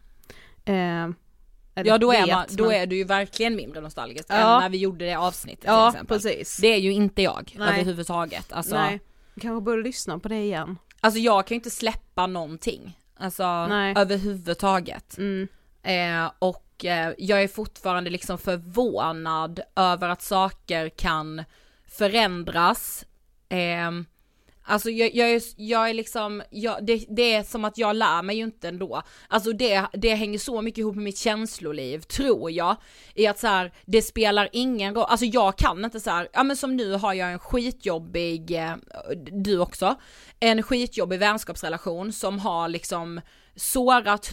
[0.66, 1.10] Eh,
[1.76, 4.36] eller Ja då är, man, då är du ju verkligen mindre nostalgisk Ja.
[4.56, 6.18] än när vi gjorde det avsnittet till Ja exempel.
[6.18, 6.58] precis.
[6.58, 7.68] Det är ju inte jag Nej.
[7.74, 8.54] överhuvudtaget.
[8.54, 9.00] Alltså, Nej,
[9.42, 10.78] kanske borde lyssna på det igen.
[11.00, 12.98] alltså jag kan ju inte släppa någonting.
[13.18, 13.94] Alltså Nej.
[13.98, 15.18] överhuvudtaget.
[15.18, 15.48] Mm.
[15.84, 21.44] Eh, och eh, jag är fortfarande liksom förvånad över att saker kan
[21.88, 23.06] förändras.
[23.50, 23.92] Eh,
[24.64, 28.22] alltså jag, jag, är, jag är liksom, jag, det, det är som att jag lär
[28.22, 29.02] mig ju inte ändå.
[29.28, 32.76] Alltså det, det hänger så mycket ihop med mitt känsloliv, tror jag.
[33.16, 36.44] I att så här, det spelar ingen roll, alltså jag kan inte så här, ja
[36.44, 38.76] men som nu har jag en skitjobbig, eh,
[39.32, 39.96] du också,
[40.40, 43.22] en skitjobbig vänskapsrelation som har liksom
[43.56, 44.33] sårat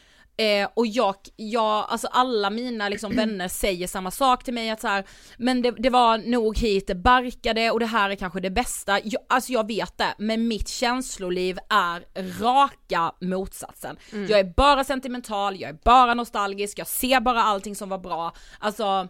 [0.41, 4.81] Eh, och jag, jag, alltså alla mina liksom vänner säger samma sak till mig att
[4.81, 5.05] så här,
[5.37, 8.99] men det, det var nog hit det barkade och det här är kanske det bästa.
[9.03, 12.05] Jag, alltså jag vet det, men mitt känsloliv är
[12.41, 13.97] raka motsatsen.
[14.29, 18.33] Jag är bara sentimental, jag är bara nostalgisk, jag ser bara allting som var bra.
[18.59, 19.07] Alltså,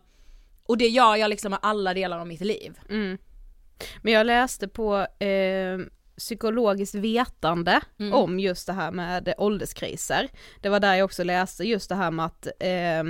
[0.65, 2.79] och det gör jag liksom med alla delar av mitt liv.
[4.01, 5.77] Men jag läste på eh,
[6.21, 8.13] psykologiskt vetande Mm.
[8.13, 10.29] om just det här med ålderskriser.
[10.61, 13.03] Det var där jag också läste just det här med att eh,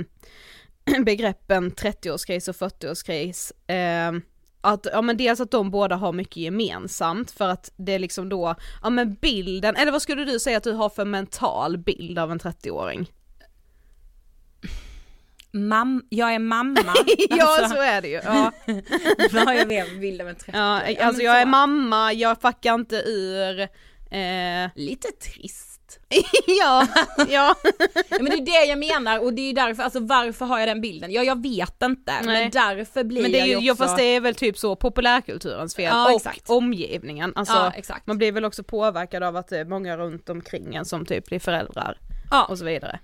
[1.04, 4.20] begreppen 30-årskris och 40-årskris eh,
[4.60, 8.28] att, ja men dels att de båda har mycket gemensamt för att det är liksom
[8.28, 12.18] då, ja men bilden, eller vad skulle du säga att du har för mental bild
[12.18, 13.12] av en 30-åring?
[15.52, 16.94] Mam, jag är mamma.
[17.30, 18.52] ja Alltså, så är det ju, ja.
[19.46, 22.74] Vad jag mer för bild av en 30 ja alltså jag är mamma, jag fuckar
[22.74, 23.60] inte ur,
[24.10, 25.78] eh, Lite trist.
[26.46, 26.86] ja,
[27.28, 27.54] ja.
[28.10, 30.80] Men det är det jag menar och det är därför, alltså varför har jag den
[30.80, 31.12] bilden?
[31.12, 32.42] Ja jag vet inte, Nej.
[32.42, 33.84] men därför blir Men det är ju, jag ju också...
[33.84, 36.50] fast det är väl typ så populärkulturens fel Ja, och exakt.
[36.50, 37.32] omgivningen.
[37.36, 38.06] Alltså, Ja, exakt.
[38.06, 41.26] man blir väl också påverkad av att det är många runt omkring en som typ
[41.26, 41.98] blir föräldrar
[42.30, 42.44] Ja.
[42.44, 42.98] och så vidare.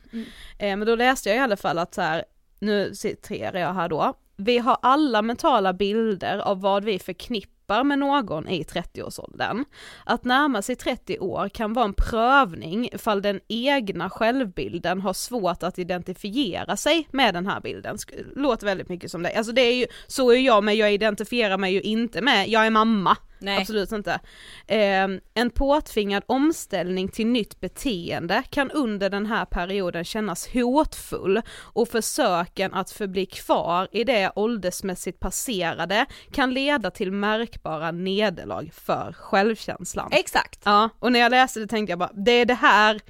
[0.58, 2.24] Eh, men då läste jag i alla fall att så här,
[2.59, 7.99] nu citerar jag här då, vi har alla mentala bilder av vad vi förknippar med
[7.99, 9.64] någon i 30-årsåldern.
[10.05, 15.62] Att närma sig 30 år kan vara en prövning ifall den egna självbilden har svårt
[15.62, 17.99] att identifiera sig med den här bilden.
[18.37, 19.37] Låter väldigt mycket som det.
[19.37, 22.66] Alltså det är ju, så är jag men jag identifierar mig ju inte med, jag
[22.66, 23.16] är mamma.
[23.38, 23.61] Nej.
[23.61, 24.20] Absolut inte.
[24.66, 31.88] Eh, en påtvingad omställning till nytt beteende kan under den här perioden kännas hotfull och
[31.88, 40.09] försöken att förbli kvar i det åldersmässigt passerade kan leda till märkbara nederlag för självkänslan.
[40.12, 40.61] Exakt.
[40.64, 43.01] Ja, och när jag läste det tänkte jag bara, det är det här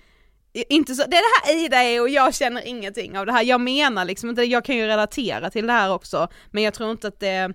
[0.52, 3.42] inte så, det är det här Ida är och jag känner ingenting av det här,
[3.42, 6.90] jag menar liksom inte, jag kan ju relatera till det här också, men jag tror
[6.90, 7.52] inte att det,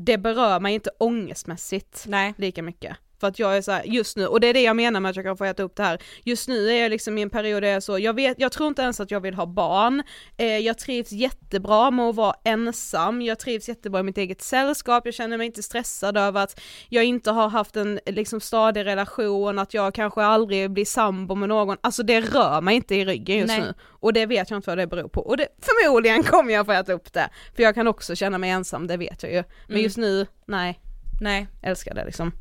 [0.00, 2.34] det berör mig inte ångestmässigt Nej.
[2.36, 2.96] lika mycket.
[3.20, 5.10] För att jag är så här, just nu, och det är det jag menar med
[5.10, 7.30] att jag kan få äta upp det här, just nu är jag liksom i en
[7.30, 9.46] period där jag är så, jag vet, jag tror inte ens att jag vill ha
[9.46, 10.02] barn,
[10.36, 15.02] eh, jag trivs jättebra med att vara ensam, jag trivs jättebra i mitt eget sällskap,
[15.06, 19.58] jag känner mig inte stressad över att jag inte har haft en liksom stadig relation,
[19.58, 23.36] att jag kanske aldrig blir sambo med någon, alltså det rör mig inte i ryggen
[23.38, 23.60] just Nej.
[23.60, 23.74] nu.
[23.82, 26.72] Och det vet jag inte vad det beror på, och det, förmodligen kommer jag få
[26.72, 29.42] äta upp det, för jag kan också känna mig ensam, det vet jag ju.
[29.66, 29.82] Men Mm.
[29.82, 30.80] just nu, nej,
[31.20, 31.46] Nej.
[31.62, 32.32] älskar det liksom.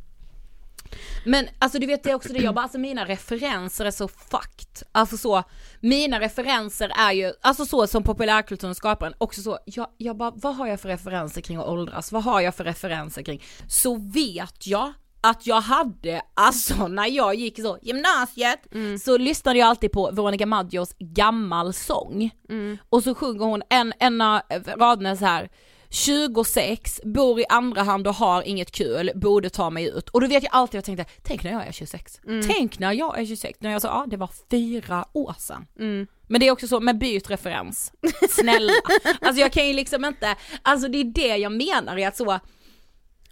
[1.26, 4.08] Men alltså du vet det är också det jag bara, alltså mina referenser är så
[4.08, 4.88] fucked.
[4.92, 5.44] Alltså så,
[5.80, 10.56] mina referenser är ju, alltså så som populärkulturen skaparen, också så, jag, jag bara, vad
[10.56, 12.12] har jag för referenser kring att åldras?
[12.12, 13.44] Vad har jag för referenser kring?
[13.68, 18.60] Så vet jag att jag hade, alltså när jag gick så gymnasiet,
[19.04, 22.30] så lyssnade jag alltid på Veronica Maggios gammal sång.
[22.90, 24.42] Och så sjunger hon en, en av
[24.78, 25.50] raderna så här
[25.90, 30.10] 26, bor i andra hand och har inget kul, borde ta mig ut.
[30.10, 32.20] Och då vet jag alltid, jag tänkte, tänk när jag är 26.
[32.48, 35.66] Tänk när jag är 26, när jag sa, ja det var fyra år sedan.
[36.28, 37.92] Men det är också så, men byt referens.
[38.30, 38.74] Snälla.
[39.22, 42.40] alltså jag kan ju liksom inte, alltså det är det jag menar i att så,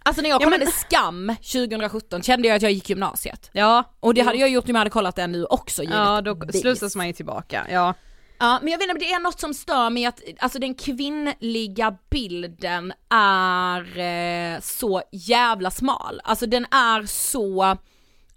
[0.02, 3.50] Alltså när jag Ja, men- kollade Skam 2017 kände jag att jag gick gymnasiet.
[3.52, 6.38] Ja, Och det hade jag gjort om jag hade kollat den nu också ja då
[6.52, 7.94] slussas man ju tillbaka, ja.
[8.38, 11.96] Ja men jag vet inte, det är något som stör mig att alltså den kvinnliga
[12.10, 16.20] bilden är eh, så jävla smal.
[16.24, 17.76] Alltså den är så,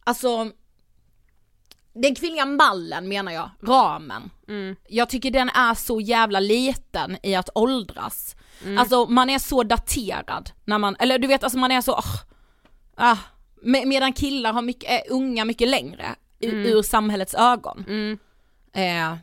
[0.04, 0.52] alltså
[1.94, 4.30] den kvinnliga mallen menar jag, ramen.
[4.88, 8.36] Jag tycker den är så jävla liten i att åldras.
[8.78, 12.16] Alltså man är så daterad när man, eller du vet alltså man är så, åh,
[12.96, 13.18] ah,
[13.62, 17.86] med, medan killar har mycket, är unga mycket längre u- ur samhällets ögon.
[18.74, 19.16] Eh,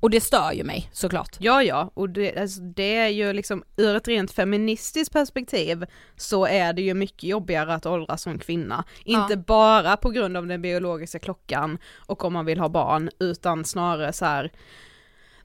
[0.00, 1.36] och det stör ju mig såklart.
[1.38, 5.84] Ja ja, och det, alltså, det är ju liksom ur ett rent feministiskt perspektiv
[6.16, 8.84] så är det ju mycket jobbigare att åldras som kvinna.
[9.04, 13.64] Inte bara på grund av den biologiska klockan och om man vill ha barn utan
[13.64, 14.52] snarare så här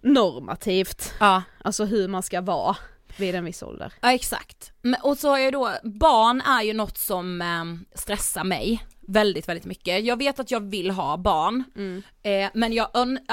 [0.01, 1.43] normativt, Ja.
[1.63, 2.75] alltså hur man ska vara
[3.17, 3.93] vid en viss ålder.
[4.01, 4.71] Ja exakt.
[5.03, 9.65] Och så har jag då, barn är ju något som eh, stressar mig väldigt, väldigt
[9.65, 10.03] mycket.
[10.05, 11.63] Jag vet att jag vill ha barn,
[12.23, 12.87] eh, men jag,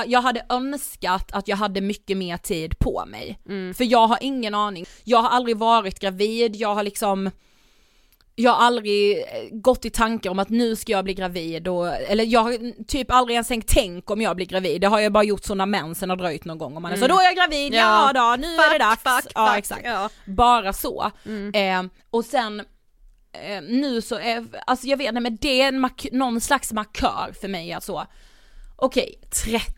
[0.07, 3.39] jag hade önskat att jag hade mycket mer tid på mig.
[3.77, 7.31] För jag har ingen aning, jag har aldrig varit gravid, jag har liksom
[8.35, 11.89] jag har aldrig eh, gått i tankar om att nu ska jag bli gravid och,
[11.89, 15.13] eller jag har typ aldrig ens tänkt tänk om jag blir gravid, det har jag
[15.13, 17.25] bara gjort så när mensen har dröjt någon gång och man är så då är
[17.25, 18.21] jag gravid, ja, Ja.
[18.37, 19.03] då, nu är det dags.
[19.03, 19.83] fuck, ja fuck, exakt.
[19.85, 20.09] ja.
[20.27, 21.11] Bara så.
[21.55, 22.63] Eh, och sen
[23.33, 26.73] eh, nu så är, alltså jag vet inte men det är en mark- någon slags
[26.73, 28.07] markör för mig att så,
[28.77, 29.15] okej
[29.45, 29.75] 30.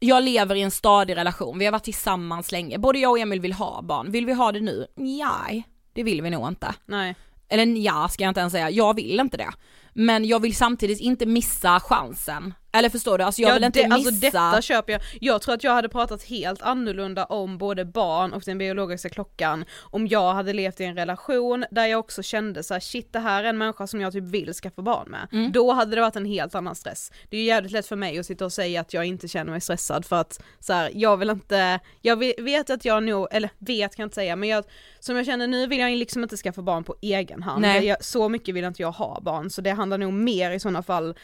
[0.00, 3.40] Jag lever i en stadig relation, vi har varit tillsammans länge, både jag och Emil
[3.40, 4.86] vill ha barn, vill vi ha det nu?
[4.96, 6.74] Nej, det vill vi nog inte.
[6.86, 7.14] Nej.
[7.48, 9.50] Eller ja ska jag inte ens säga, jag vill inte det.
[9.92, 12.54] Men jag vill samtidigt inte missa chansen.
[12.72, 13.24] Eller förstår du?
[13.24, 14.08] Alltså jag ja, vill inte det, missa...
[14.08, 15.02] Alltså detta köper jag.
[15.20, 19.64] Jag tror att jag hade pratat helt annorlunda om både barn och den biologiska klockan
[19.80, 23.18] om jag hade levt i en relation där jag också kände så här: shit det
[23.18, 25.28] här är en människa som jag typ vill skaffa barn med.
[25.32, 25.52] Mm.
[25.52, 27.12] Då hade det varit en helt annan stress.
[27.28, 29.50] Det är ju jävligt lätt för mig att sitta och säga att jag inte känner
[29.50, 33.28] mig stressad för att så här, jag vill inte, jag vet- vet att jag nog,
[33.30, 34.64] eller vet kan jag inte säga men jag,
[35.00, 37.62] som jag känner nu vill jag liksom inte skaffa barn på egen hand.
[37.62, 37.86] Nej.
[37.86, 40.82] Jag, så mycket vill inte jag ha barn så det handlar nog mer i sådana
[40.82, 41.14] fall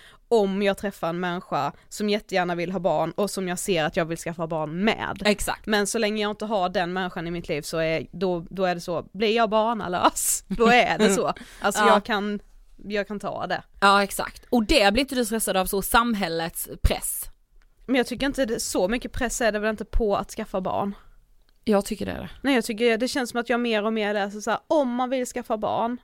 [0.41, 3.97] om jag träffar en människa som jättegärna vill ha barn och som jag ser att
[3.97, 5.23] jag vill skaffa barn med.
[5.25, 5.67] Exakt.
[5.67, 8.65] Men så länge jag inte har den människan i mitt liv så är, då, då
[8.65, 11.33] är det så, blir jag barnalös, då är det så.
[11.61, 11.89] Alltså Ja.
[11.89, 12.41] jag kan,
[12.77, 13.63] jag kan ta det.
[13.81, 14.47] Ja exakt.
[14.51, 17.25] Och det blir inte du stressad av så samhällets press?
[17.87, 20.61] Men jag tycker inte det, så mycket press är det väl inte på att skaffa
[20.61, 20.95] barn.
[21.65, 22.31] Jag tycker det är det.
[22.43, 24.89] Nej jag tycker det känns som att jag mer och mer läser så här, om
[24.95, 25.99] man vill skaffa barn,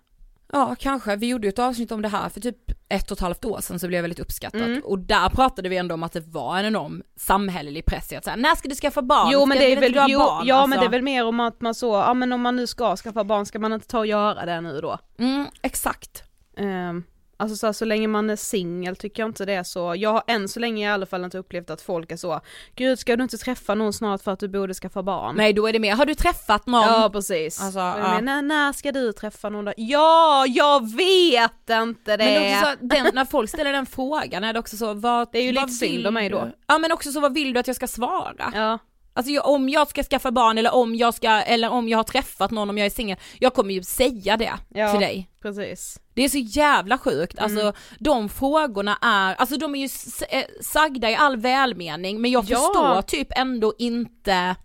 [0.52, 1.16] Ja, kanske.
[1.16, 2.56] Vi gjorde ju ett avsnitt om det här för typ
[2.88, 4.60] ett och ett halvt år sedan så blev det väldigt uppskattat.
[4.60, 4.82] Mm.
[4.84, 8.24] Och där pratade vi ändå om att det var en enorm samhällelig press i att
[8.24, 9.28] säga, när ska du skaffa barn?
[9.32, 10.46] Jo men Ska- det är väl, jo, barn?
[10.46, 12.56] ja men Alltså, det är väl mer om att man så, ja men om man
[12.56, 14.98] nu ska skaffa barn ska man inte ta och göra det nu då?
[15.18, 16.22] Mm, exakt.
[16.56, 17.04] Um,
[17.40, 20.12] alltså så, här, så länge man är singel tycker jag inte det är så, jag
[20.12, 22.40] har än så länge i alla fall inte upplevt att folk är så,
[22.74, 25.36] gud ska du inte träffa någon snart för att du borde skaffa barn?
[25.36, 26.82] Nej då är det mer, har du träffat någon?
[26.82, 27.60] Ja precis.
[27.60, 28.14] Alltså, ja.
[28.14, 29.72] menar, när, ska du träffa någon då?
[29.76, 32.24] Ja, jag vet inte det!
[32.24, 35.38] Men också så, den, när folk ställer den frågan är det också så, vad, Det
[35.38, 36.50] är ju lite synd om mig då.
[36.66, 38.52] Ja men också så, vad vill du att jag ska svara?
[38.54, 38.78] Ja.
[39.20, 42.04] Alltså jag, om jag ska skaffa barn eller om jag ska, eller om jag har
[42.04, 44.90] träffat någon om jag är singel, jag kommer ju säga det Ja.
[44.90, 45.30] till dig.
[45.42, 45.98] Precis.
[46.14, 47.74] Det är så jävla sjukt, alltså Mm.
[47.98, 49.88] de frågorna är, alltså de är ju
[50.30, 52.56] eh, sagda i all välmening men jag Ja.
[52.56, 54.56] förstår typ ändå inte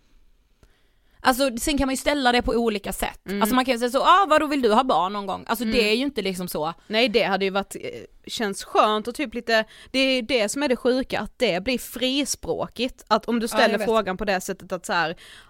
[1.25, 3.25] Alltså sen kan man ju ställa det på olika sätt.
[3.27, 3.41] Mm.
[3.41, 5.45] Alltså man kan ju säga så, ah vadå vill du ha barn någon gång?
[5.47, 6.73] Alltså det är ju inte liksom så.
[6.87, 7.89] Nej det hade ju varit, eh,
[8.27, 11.77] känns skönt och typ lite, det är det som är det sjuka, att det blir
[11.77, 13.03] frispråkigt.
[13.07, 13.87] Att om du ställer vet.
[13.87, 15.09] frågan på det sättet att så här,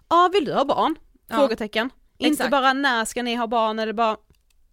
[0.09, 0.95] ja ah, vill du ha barn?
[1.27, 1.35] Ja.
[1.35, 1.89] Frågetecken.
[2.17, 2.51] Inte Exakt.
[2.51, 4.17] bara när ska ni ha barn eller bara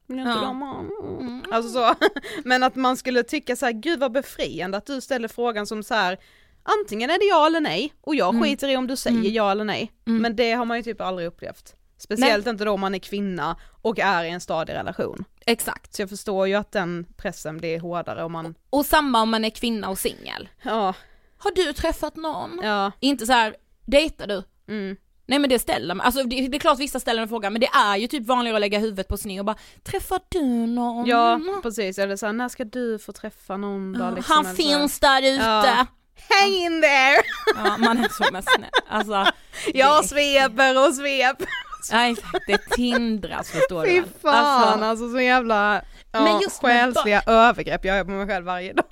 [0.08, 0.34] inte Ja.
[0.34, 1.42] ha barn?
[1.52, 1.94] Alltså så,
[2.44, 5.82] men att man skulle tycka så här, gud vad befriande att du ställer frågan som
[5.82, 6.18] så här.
[6.62, 8.42] Antingen är det ja eller nej och jag Mm.
[8.42, 9.92] skiter i om du säger ja eller nej.
[10.06, 10.22] Mm.
[10.22, 11.74] Men det har man ju typ aldrig upplevt.
[11.98, 15.24] Speciellt inte då om man är kvinna och är i en stadig relation.
[15.46, 15.94] Exakt.
[15.94, 19.44] Så jag förstår ju att den pressen blir hårdare om man, Och samma om man
[19.44, 20.48] är kvinna och singel.
[20.62, 20.94] ja,
[21.38, 22.60] Har du träffat någon?
[22.62, 23.56] ja, Inte så här,
[23.86, 24.42] dejtar du?
[24.68, 24.96] mm.
[25.26, 27.60] Nej men det ställer man, alltså det, det är klart vissa ställer den frågan men
[27.60, 31.06] det är ju typ vanligare att lägga huvudet på sned och bara Träffar du någon?
[31.06, 35.22] ja precis, eller såhär, när ska du få träffa någon då liksom, Han finns där
[35.22, 35.42] ute!
[35.44, 35.86] Ja.
[36.28, 37.22] Hang in there!
[37.64, 38.70] Ja, man är så med snä.
[38.88, 39.26] Alltså,
[39.74, 41.36] Jag sveper och svep.
[41.92, 44.06] Nej exakt, det tindras förstår Fy du.
[44.22, 45.82] fan Alltså, alltså, så jävla
[46.12, 48.84] ja, Men just själsliga övergrepp jag gör på mig själv varje dag.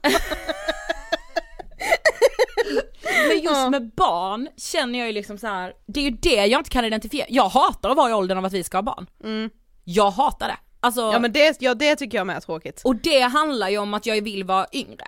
[3.28, 3.70] men just Ja.
[3.70, 5.72] med barn känner jag ju liksom så här.
[5.86, 7.26] det är ju det jag inte kan identifiera.
[7.28, 9.06] Jag hatar att vara i åldern av att vi ska ha barn.
[9.24, 9.50] Mm.
[9.84, 10.56] Jag hatar det.
[10.80, 12.82] Alltså, Ja men det, ja, det tycker jag med är tråkigt.
[12.84, 15.04] och det handlar ju om att jag vill vara yngre.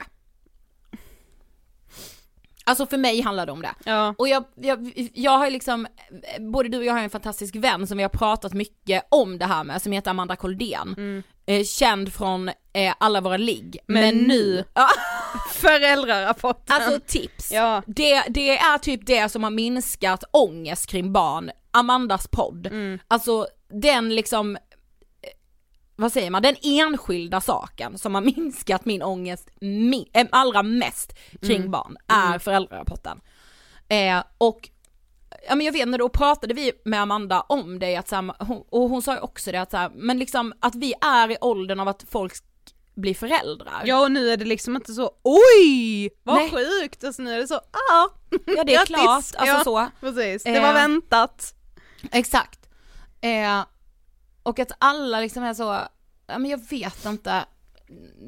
[2.65, 3.75] Alltså för mig handlar det om det.
[3.85, 4.15] Ja.
[4.19, 5.87] Och jag, jag, jag har liksom,
[6.53, 9.47] både du och jag har en fantastisk vän som vi har pratat mycket om det
[9.47, 11.23] här med, som heter Amanda Koldén.
[11.47, 13.79] Eh, känd från eh, alla våra ligg.
[13.87, 14.89] Men nu- ja,
[15.63, 16.77] Föräldrarapporten.
[16.77, 17.53] alltså tips.
[17.53, 17.83] ja.
[17.87, 22.67] Det, det är typ det som har minskat ångest kring barn, Amandas podd.
[22.67, 22.99] Mm.
[23.09, 23.47] Alltså
[23.83, 24.59] den liksom,
[26.03, 31.19] vad säger man, den enskilda saken som har minskat min ångest mi- eh, allra mest
[31.43, 31.71] kring Mm.
[31.71, 33.21] barn är föräldrarapporten.
[33.89, 34.69] Eh, och
[35.49, 38.45] Ja men jag vet inte, då pratade vi med Amanda om det, att så här,
[38.45, 41.31] hon, och hon sa ju också det att så här, men liksom att vi är
[41.31, 42.33] i åldern av att folk
[42.95, 43.83] blir föräldrar.
[43.85, 46.51] Ja och nu är det liksom inte så oj vad Nej.
[46.51, 48.09] sjukt, alltså nu är det så ah.
[48.47, 49.87] Ja, det är klart, alltså ja, så.
[50.01, 50.63] Precis, det Eh.
[50.63, 51.55] var väntat.
[52.13, 52.69] Exakt.
[53.21, 53.65] Eh,
[54.43, 55.79] och att alla liksom är så,
[56.27, 57.45] ja men jag vet inte.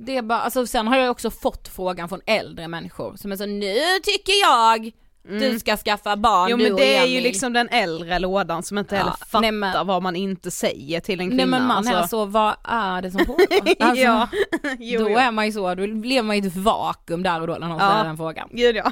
[0.06, 3.36] Det är bara, alltså sen har jag också fått frågan från äldre människor som är
[3.36, 4.92] så, nu tycker jag
[5.40, 6.50] du ska skaffa barn Mm.
[6.50, 8.98] Jo du men och det är ju Jenny." liksom den äldre lådan som inte Ja,
[8.98, 11.36] heller fattar nej, men- vad man inte säger till en kvinna.
[11.36, 11.92] Nej men man alltså.
[11.94, 13.46] är så, vad är det som pågår?
[13.80, 14.28] Alltså, ja,
[14.78, 15.18] jo, då jo.
[15.18, 17.78] är man ju så, då lever man i ett vakum där och då när någon
[17.78, 17.88] Ja.
[17.90, 18.48] ställer den frågan.
[18.52, 18.90] Gud ja.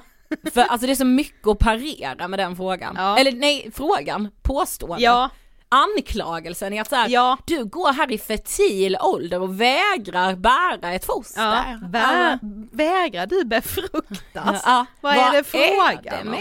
[0.54, 2.94] För alltså det är så mycket att parera med den frågan.
[2.98, 3.18] Ja.
[3.18, 5.00] Eller nej, frågan, påståendet.
[5.00, 5.30] Ja,
[5.72, 7.38] Anklagelsen är att så här, ja.
[7.46, 11.42] du går här i fertil ålder och vägrar bära ett foster.
[11.42, 12.38] Ja, vä
[12.72, 14.62] vägrar du befruktas?
[14.66, 16.34] ja, Vad är det frågan om?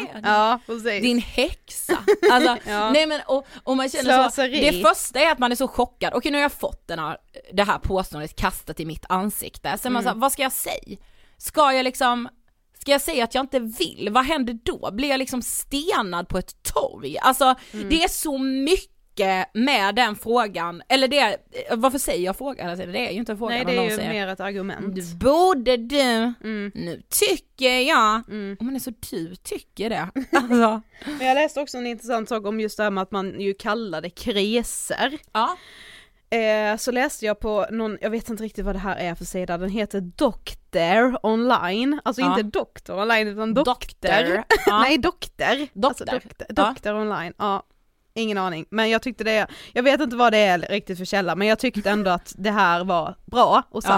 [1.01, 1.97] Din häxa.
[2.31, 2.57] Alltså,
[2.93, 4.65] nej men och, och man känner Slöseri.
[4.65, 6.99] så, det första är att man är så chockad, okej nu har jag fått den
[6.99, 7.17] här,
[7.53, 10.11] det här påståendet kastat i mitt ansikte, sen man Mm.
[10.11, 10.97] så här, vad ska jag säga?
[11.37, 12.29] Ska jag liksom
[12.79, 14.09] Ska jag säga att jag inte vill?
[14.11, 14.89] Vad händer då?
[14.91, 17.17] Blir jag liksom stenad på ett torg?
[17.17, 17.89] Alltså Mm.
[17.89, 18.90] det är så mycket
[19.53, 21.37] med den frågan, eller det,
[21.71, 22.93] varför säger jag frågan hela tiden?
[22.93, 24.09] Det är ju inte en fråga Nej det är ju säger.
[24.09, 24.95] mer ett argument.
[24.95, 26.01] Du borde du,
[26.43, 26.71] Mm.
[26.75, 28.57] nu tycker jag, Mm.
[28.59, 30.07] och man är så du tycker det.
[30.31, 30.81] Alltså,
[31.17, 33.53] Men jag läste också en intressant sak om just det här med att man ju
[33.53, 35.17] kallar det kriser.
[35.33, 35.57] ja.
[36.37, 39.25] Eh, så läste jag på någon, jag vet inte riktigt vad det här är för
[39.25, 42.29] sida, den heter Doctor online, alltså Ja.
[42.39, 43.73] inte doktor online utan doktor.
[43.73, 44.43] Doktor.
[44.65, 44.79] Ja.
[44.81, 45.67] Nej doktor.
[45.73, 45.87] Doktor.
[45.87, 46.63] Alltså, doktor, Ja.
[46.69, 47.63] doktor online, ja.
[48.13, 51.35] Ingen aning, men jag tyckte det, jag vet inte vad det är riktigt för källa,
[51.35, 53.89] men jag tyckte ändå att det här var bra och Ja.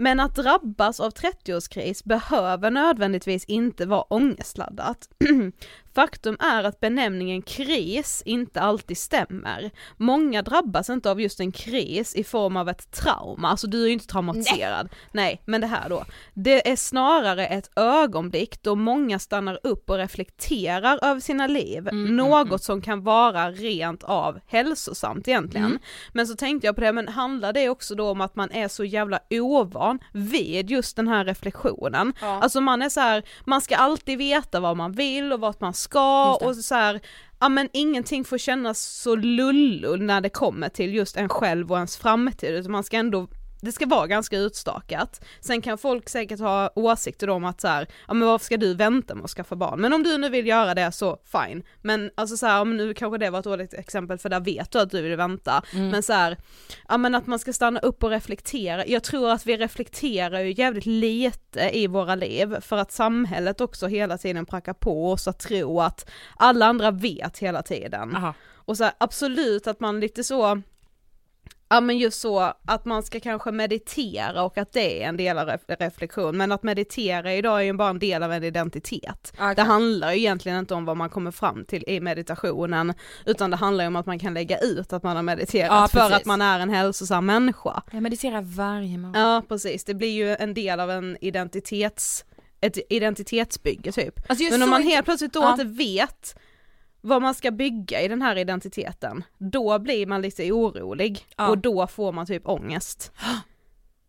[0.00, 5.08] Men att drabbas av 30-årskris behöver nödvändigtvis inte vara ångestladdat.
[5.94, 9.70] Faktum är att benämningen kris inte alltid stämmer.
[9.96, 13.86] Många drabbas inte av just en kris i form av ett trauma, alltså du är
[13.86, 14.88] ju inte traumatiserad.
[15.12, 15.24] Nej.
[15.24, 16.04] Nej, men det här då.
[16.34, 22.16] Det är snarare ett ögonblick då många stannar upp och reflekterar över sina liv, Mm,
[22.16, 22.58] något mm, mm.
[22.58, 25.66] som kan vara rent av hälsosamt egentligen.
[25.66, 25.78] Mm.
[26.12, 28.68] Men så tänkte jag på det, men handlar det också då om att man är
[28.68, 32.12] så jävla ovan vid just den här reflektionen?
[32.20, 32.40] Ja.
[32.42, 35.74] Alltså man är så här, man ska alltid veta vad man vill och vart man
[35.74, 37.00] ska och så här,
[37.40, 41.76] ja men ingenting får kännas så lullull när det kommer till just en själv och
[41.76, 43.28] ens framtid, utan man ska ändå
[43.60, 45.24] det ska vara ganska utstakat.
[45.40, 48.74] Sen kan folk säkert ha åsikter om att så här, ja men varför ska du
[48.74, 49.80] vänta med att skaffa barn?
[49.80, 51.62] Men om du nu vill göra det så fine.
[51.82, 54.70] Men alltså så här, men nu kanske det var ett dåligt exempel för där vet
[54.70, 55.62] du att du vill vänta.
[55.74, 55.88] Mm.
[55.88, 56.36] Men så här,
[56.88, 58.86] ja men att man ska stanna upp och reflektera.
[58.86, 63.86] Jag tror att vi reflekterar ju jävligt lite i våra liv för att samhället också
[63.86, 68.16] hela tiden prackar på oss att tro att alla andra vet hela tiden.
[68.16, 68.34] Aha.
[68.70, 70.62] Och så absolut att man lite så,
[71.70, 75.38] ja men just så att man ska kanske meditera och att det är en del
[75.38, 79.32] av ref- reflektion, men att meditera idag är ju bara en del av en identitet.
[79.38, 79.54] Okej.
[79.54, 82.94] Det handlar ju egentligen inte om vad man kommer fram till i meditationen,
[83.26, 85.88] utan det handlar ju om att man kan lägga ut att man har mediterat Ja,
[86.08, 87.82] för att man är en hälsosam människa.
[87.92, 89.20] Jag mediterar varje morgon.
[89.22, 92.24] Ja precis, det blir ju en del av en identitets,
[92.60, 94.20] ett identitetsbygge typ.
[94.30, 95.50] Alltså, Men om man helt plötsligt då Ja.
[95.52, 96.36] inte vet
[97.00, 101.48] vad man ska bygga i den här identiteten, då blir man lite orolig Ja.
[101.48, 103.12] och då får man typ ångest.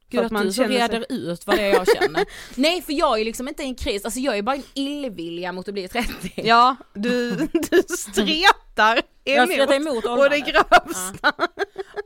[0.09, 2.25] Gud För att, man du så känner sig- reder ut vad det är jag känner.
[2.55, 5.51] Nej för jag är liksom inte i en kris, alltså jag är bara en illvilja
[5.51, 6.31] mot att bli 30.
[6.35, 11.33] Ja, du, du stretar Jag emot, stretar emot och det grövsta.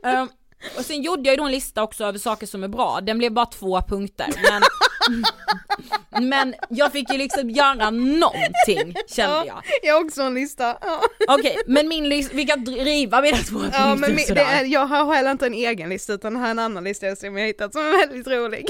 [0.04, 0.28] Ehm,
[0.78, 3.18] och sen gjorde jag ju då en lista också över saker som är bra, den
[3.18, 4.26] blev bara två punkter.
[4.50, 4.62] Men,
[6.28, 9.62] men jag fick ju liksom göra någonting kände jag.
[9.82, 10.76] Jag har också en lista.
[10.80, 14.22] Ja, Okej, men min lista, vi kan driva mina två punkter ja men mi- det
[14.26, 14.60] sådär.
[14.60, 17.42] är, jag har heller inte en egen lista utan är en annan lista som jag
[17.42, 18.66] har hittat som är väldigt rolig.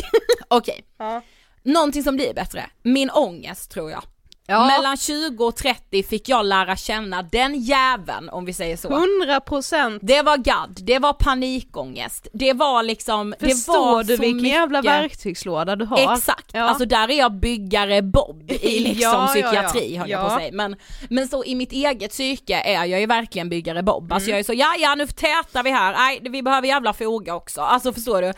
[0.49, 1.23] Okej, Ja.
[1.63, 4.03] någonting som blir bättre, min ångest tror jag.
[4.49, 4.67] Ja.
[4.67, 8.89] Mellan 20 och 30 fick jag lära känna den jäveln om vi säger så.
[9.21, 9.99] 100 procent.
[10.03, 14.37] Det var gadd, det var panikångest, det var liksom, det Förstår var du så vilken
[14.37, 14.53] mycket...
[14.53, 16.15] jävla verktygslåda du har?
[16.15, 16.63] Exakt, Ja.
[16.63, 20.01] alltså där är jag byggare Bob i liksom Ja, psykiatri ja.
[20.01, 20.51] höll jag på säga.
[20.53, 20.77] Men,
[21.11, 24.13] men så i mitt eget psyke är jag ju verkligen byggare Bob.
[24.13, 24.35] Alltså Mm.
[24.35, 27.61] jag är så, ja ja nu tätar vi här, nej vi behöver jävla foga också.
[27.61, 28.33] Alltså förstår du?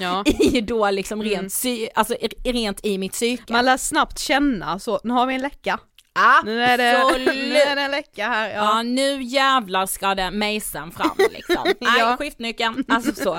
[0.59, 3.53] I då liksom rent, psy, alltså i- rent i mitt psyke.
[3.53, 5.79] Man lär snabbt känna så, nu har vi en läcka.
[6.45, 7.27] Nu är det, Absolut.
[7.35, 8.49] nu är det en läcka här.
[8.49, 8.55] Ja.
[8.55, 8.83] Ja.
[8.83, 11.65] nu jävlar ska det mejseln fram liksom.
[11.81, 12.17] Nej Ja.
[12.19, 13.39] skiftnyckeln, alltså så.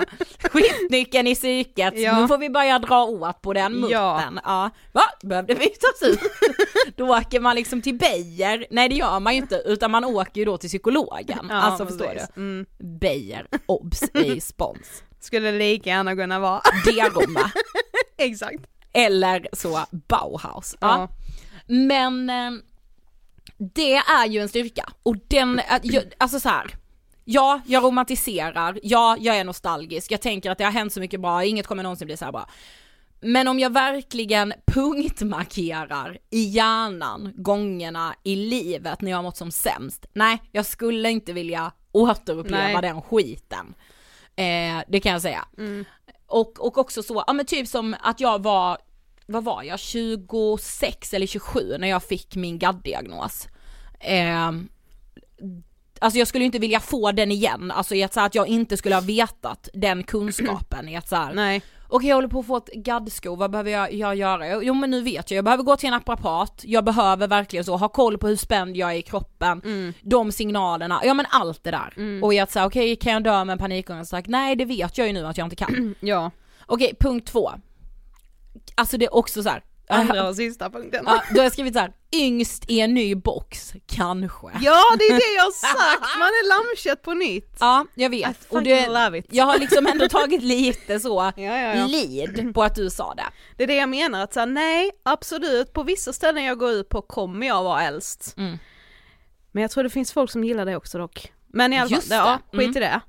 [0.52, 2.22] Skiftnyckeln i psyket, Ja.
[2.22, 3.92] nu får vi börja dra åt på den muttern.
[3.92, 4.32] Ja.
[4.46, 4.70] Ja.
[4.92, 5.02] Va?
[5.24, 6.20] Behövde bytas ut?
[6.96, 10.40] då åker man liksom till Beijer, nej det gör man ju inte utan man åker
[10.42, 11.46] ju då till psykologen.
[11.50, 12.30] Ja, alltså förstår precis.
[12.36, 12.42] du?
[12.42, 12.66] Mm.
[13.00, 15.04] Beijer, obs, i spons.
[15.22, 16.62] Skulle lika gärna kunna vara.
[16.86, 17.52] Deroma.
[18.18, 18.60] Exakt.
[18.94, 20.76] Eller så Bauhaus.
[20.82, 20.88] Ja.
[20.88, 21.10] Ja.
[21.68, 22.52] Men eh,
[23.60, 25.62] det är ju en styrka och den,
[26.18, 26.76] alltså så här.
[27.26, 31.22] Ja, jag romantiserar, ja, jag är nostalgisk, jag tänker att det har hänt så mycket
[31.22, 32.50] bra, inget kommer någonsin bli så här bra.
[33.22, 39.52] Men om jag verkligen punktmarkerar i hjärnan gångerna i livet när jag har mått som
[39.52, 42.82] sämst, nej, jag skulle inte vilja återuppleva Nej.
[42.82, 43.74] den skiten.
[44.36, 45.46] Eh, det kan jag säga.
[46.28, 48.78] Och, och också så, ja men typ som att jag var,
[49.30, 53.48] vad var jag, 26 eller 27 när jag fick min GAD-diagnos.
[54.00, 54.52] Eh,
[56.00, 58.36] alltså jag skulle ju inte vilja få den igen, alltså i att, så här, att
[58.36, 61.62] jag inte skulle ha vetat den kunskapen i att så här, Nej.
[61.88, 64.64] okej jag håller på att få ett gaddsko, vad behöver jag, jag göra?
[64.64, 67.78] Jo men nu vet jag, jag behöver gå till en naprapat, jag behöver verkligen så
[67.78, 69.94] ha koll på hur spänd jag är i kroppen, Mm.
[70.02, 71.94] de signalerna, ja men allt det där.
[72.24, 74.10] Och i att säga okej kan jag dö med en panikångest?
[74.12, 75.96] Sagt, Nej det vet jag ju nu att jag inte kan.
[76.00, 76.32] Ja.
[76.66, 77.52] Okej punkt två.
[78.76, 79.64] Alltså det är också så här.
[79.92, 81.04] Andra och sista punkten.
[81.08, 81.92] Ja, då har jag skrivit så här.
[82.16, 84.48] yngst i en ny box, kanske.
[84.62, 87.58] Ja det är det jag har sagt, man är lammkött på nytt.
[87.60, 88.38] Ja, jag vet.
[88.50, 89.26] Och det, love it.
[89.30, 91.86] jag har liksom ändå tagit lite så Ja, ja, ja.
[91.86, 93.26] lid på att du sa det.
[93.58, 96.90] Det är det jag menar, att säga nej, absolut, på vissa ställen jag går ut
[96.90, 98.34] på kommer jag vara äldst.
[98.38, 98.58] Mm.
[99.52, 101.32] Men jag tror det finns folk som gillar det också dock.
[101.48, 102.78] Men i alla fall, ja, skit Mm.
[102.78, 103.02] i det.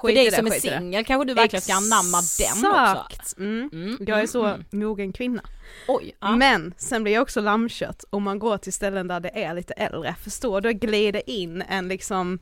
[0.00, 3.06] För Skit dig i det, som är singel kanske du verkligen ska anamma den också.
[3.10, 3.38] Exakt.
[3.38, 3.70] Mm.
[3.72, 5.42] Mm, Jag är så mm, mogen kvinna.
[5.88, 6.36] Oj, ja.
[6.36, 9.72] Men sen blir jag också lammkött om man går till ställen där det är lite
[9.74, 10.72] äldre, förstår du?
[10.72, 12.38] glider in en liksom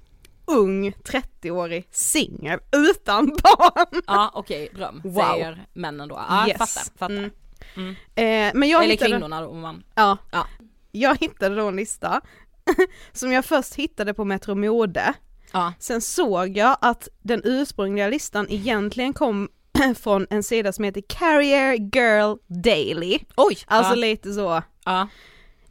[0.47, 4.03] ung 30-årig singel utan barn.
[4.07, 5.23] Ja okej, dröm, Wow.
[5.33, 6.21] säger männen då.
[6.29, 6.59] Ja, Yes.
[6.59, 7.15] fattar, fattar.
[7.15, 7.31] Mm.
[7.77, 7.91] Mm.
[8.15, 10.47] Eh, men jag Eller hittade, kvinnorna då, om man, Ja, ja.
[10.93, 12.21] jag hittade då en lista
[13.13, 15.15] som jag först hittade på Metro Mode.
[15.55, 15.73] Ja.
[15.79, 19.49] Sen såg jag att den ursprungliga listan egentligen kom
[20.03, 23.19] från en sida som heter Carrier Girl Daily.
[23.37, 23.59] Oj!
[23.67, 23.97] Alltså ja.
[23.97, 25.09] lite så ja.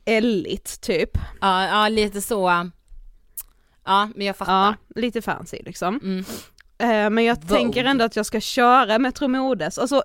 [0.06, 1.18] elligt typ.
[1.42, 2.70] Ja, ja, lite så.
[3.86, 4.54] Ja, men jag fattar.
[4.54, 6.00] Ja, lite fancy liksom.
[6.04, 6.26] Mm.
[6.78, 7.58] Eh, men jag Vogue.
[7.58, 10.04] tänker ändå att jag ska köra Metro Modes, alltså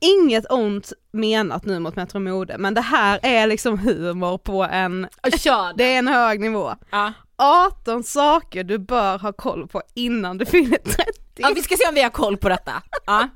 [0.00, 5.08] inget ont menat nu mot Metro Mode, men det här är liksom humor på en,
[5.76, 6.74] det är en hög nivå.
[6.90, 7.12] Ja.
[7.38, 11.02] 18 saker du bör ha koll på innan du fyller 30.
[11.36, 12.82] ja, vi ska se om vi har koll på detta.
[13.06, 13.28] Ja.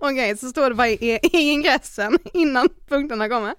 [0.00, 3.54] Okej, så står det bara i, i ingressen innan punkterna kommer.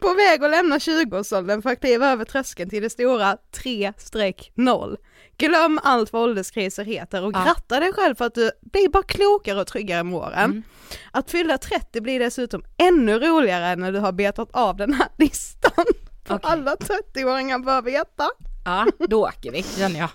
[0.00, 4.96] På väg att lämna 20-årsåldern för att kliva över tröskeln till det stora 3-0.
[5.38, 7.44] Glöm allt vad ålderskriser heter och Ja.
[7.44, 10.50] gratta dig själv för att du blir bara klokare och tryggare med åren.
[10.50, 10.62] Mm.
[11.10, 15.84] Att fylla 30 blir dessutom ännu roligare när du har betat av den här listan.
[16.26, 16.50] För Okej.
[16.50, 18.30] alla 30-åringar bör veta.
[18.64, 20.10] Ja, då åker vi känner jag.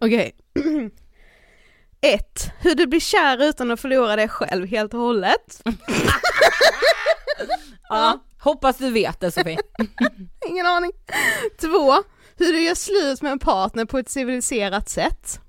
[0.00, 0.32] Okej.
[2.00, 2.50] 1.
[2.60, 5.62] Hur du blir kär utan att förlora dig själv helt och hållet.
[7.88, 8.20] Ja.
[8.38, 9.58] Hoppas du vet det Sofie.
[10.48, 10.92] Ingen aning.
[11.60, 11.94] Två,
[12.36, 15.40] hur du gör slut med en partner på ett civiliserat sätt.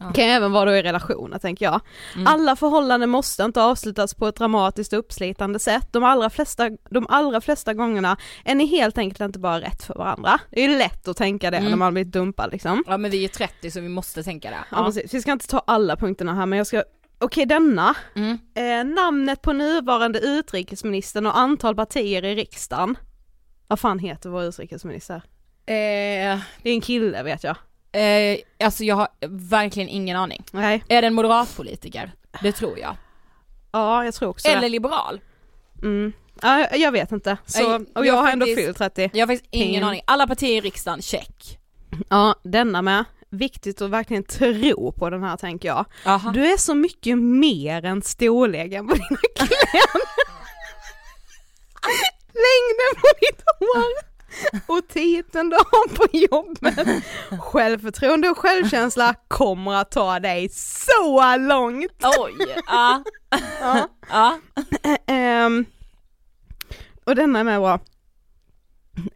[0.00, 0.12] Ja.
[0.12, 1.80] Kan även vara då i relationer tänker jag.
[2.14, 2.26] Mm.
[2.26, 5.88] Alla förhållanden måste inte avslutas på ett dramatiskt och uppslitande sätt.
[5.92, 9.94] De allra, flesta, de allra flesta gångerna är ni helt enkelt inte bara rätt för
[9.94, 10.38] varandra.
[10.50, 11.70] Det är ju lätt att tänka det Mm.
[11.70, 12.84] när man blir dumpad liksom.
[12.86, 14.56] Ja men vi är 30 så vi måste tänka det.
[14.70, 14.84] Ja.
[14.84, 15.14] precis.
[15.14, 16.82] Vi ska inte ta alla punkterna här men jag ska,
[17.18, 17.94] okej denna.
[18.16, 18.38] Mm.
[18.54, 22.98] Eh, namnet på nuvarande utrikesministern och antal partier i riksdagen.
[23.66, 25.16] Vad fan heter vår utrikesminister?
[25.66, 27.56] Eh, Det är en kille vet jag.
[27.98, 30.44] Eh, alltså jag har verkligen ingen aning.
[30.50, 32.12] Nej, Är det en moderatpolitiker?
[32.42, 32.96] Det tror jag.
[33.72, 34.68] ja jag tror också Eller det.
[34.68, 35.20] liberal?
[35.82, 36.12] Mm.
[36.42, 37.36] Ja, jag- vet inte.
[37.46, 39.10] Så, och jag jag har ändå faktiskt- fyllt 30.
[39.12, 39.84] Jag har faktiskt ingen Ingen.
[39.84, 40.00] aning.
[40.04, 41.58] Alla partier i riksdagen, check.
[42.08, 43.04] Ja, denna med.
[43.30, 45.84] Viktigt att verkligen tro på den här tänker jag.
[46.04, 46.30] Aha.
[46.30, 50.00] Du är så mycket mer än storleken på dina kläder.
[52.34, 54.17] Längden på ditt hår
[54.66, 57.04] och titeln du har på jobbet.
[57.40, 62.04] Självförtroende och självkänsla kommer att ta dig så långt.
[62.18, 63.02] Oj, ja.
[63.60, 63.88] Ja.
[64.10, 64.38] ja.
[65.06, 65.64] Ehm,
[67.04, 67.80] och denna är med bra.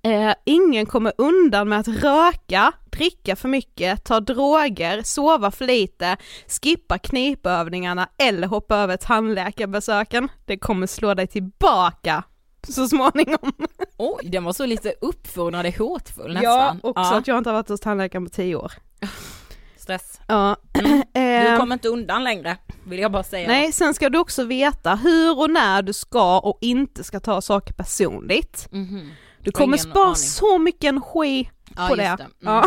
[0.03, 6.17] Eh, ingen kommer undan med att röka, dricka för mycket, ta droger, sova för lite,
[6.63, 10.29] skippa knipövningarna eller hoppa över tandläkarbesöken.
[10.47, 12.25] Det kommer slå dig tillbaka
[12.69, 13.53] så småningom.
[13.99, 16.53] Oj, den var så lite uppfordrande hotfull nästan.
[16.53, 17.19] Ja, också Ja.
[17.19, 18.73] att jag inte har varit hos tandläkaren på tio år.
[19.77, 20.21] Stress.
[20.29, 20.57] Ja.
[21.15, 23.49] Du Ehm, kommer inte undan längre, vill jag bara säga.
[23.49, 27.41] Nej, sen ska du också veta hur och när du ska och inte ska ta
[27.41, 28.69] saker personligt.
[28.73, 29.11] Mhm.
[29.41, 30.17] Du Har kommer ingen spara aning.
[30.17, 32.03] så mycket energi Ja, på det.
[32.03, 32.07] det.
[32.23, 32.29] Mm.
[32.41, 32.65] Ja.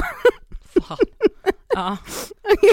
[1.76, 1.98] Ja.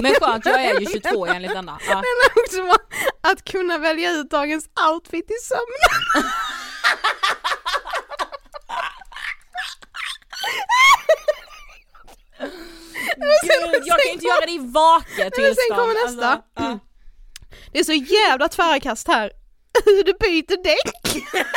[0.03, 1.79] Men skönt, jag är ju 22 enligt denna.
[1.89, 1.95] Ja.
[1.95, 2.79] Men också
[3.21, 6.31] att kunna välja ut dagens outfit i sömnen.
[13.43, 15.57] Gud, jag kan ju inte göra det i vaket tillstånd.
[15.69, 16.29] sen kommer nästa.
[16.29, 16.79] Alltså, ja.
[17.73, 19.31] Det är så jävla tvära kast här.
[19.85, 21.25] Hur du byter däck.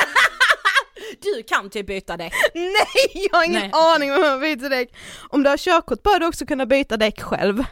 [1.22, 2.34] Du kan typ byta däck.
[2.54, 3.72] Nej, jag har ingen Nej.
[3.74, 4.90] aning om hur man byter däck.
[5.30, 7.64] Om du har körkort bör du också kunna byta däck själv.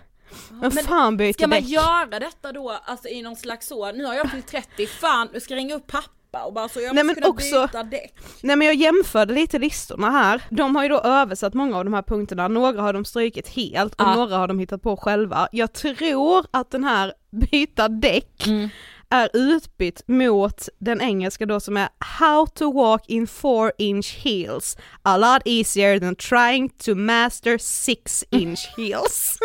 [0.49, 1.69] Men, Men fan byter Ska man däck?
[1.69, 5.39] göra detta då, alltså i någon slags så, nu har jag fyllt 30, fan du
[5.39, 6.09] ska ringa upp pappa
[6.41, 8.13] och bara så jag Nej, måste kunna också- byta däck.
[8.41, 10.41] Nej men jag jämförde lite listorna här.
[10.49, 13.93] De har ju då översatt många av de här punkterna, några har de strykit helt
[13.93, 14.15] och Ja.
[14.15, 15.47] några har de hittat på själva.
[15.51, 18.69] Jag tror att den här byta däck Mm.
[19.09, 24.77] är utbytt mot den engelska då som är How to walk in 4 inch heels.
[25.01, 29.37] A lot easier than trying to master 6 inch heels.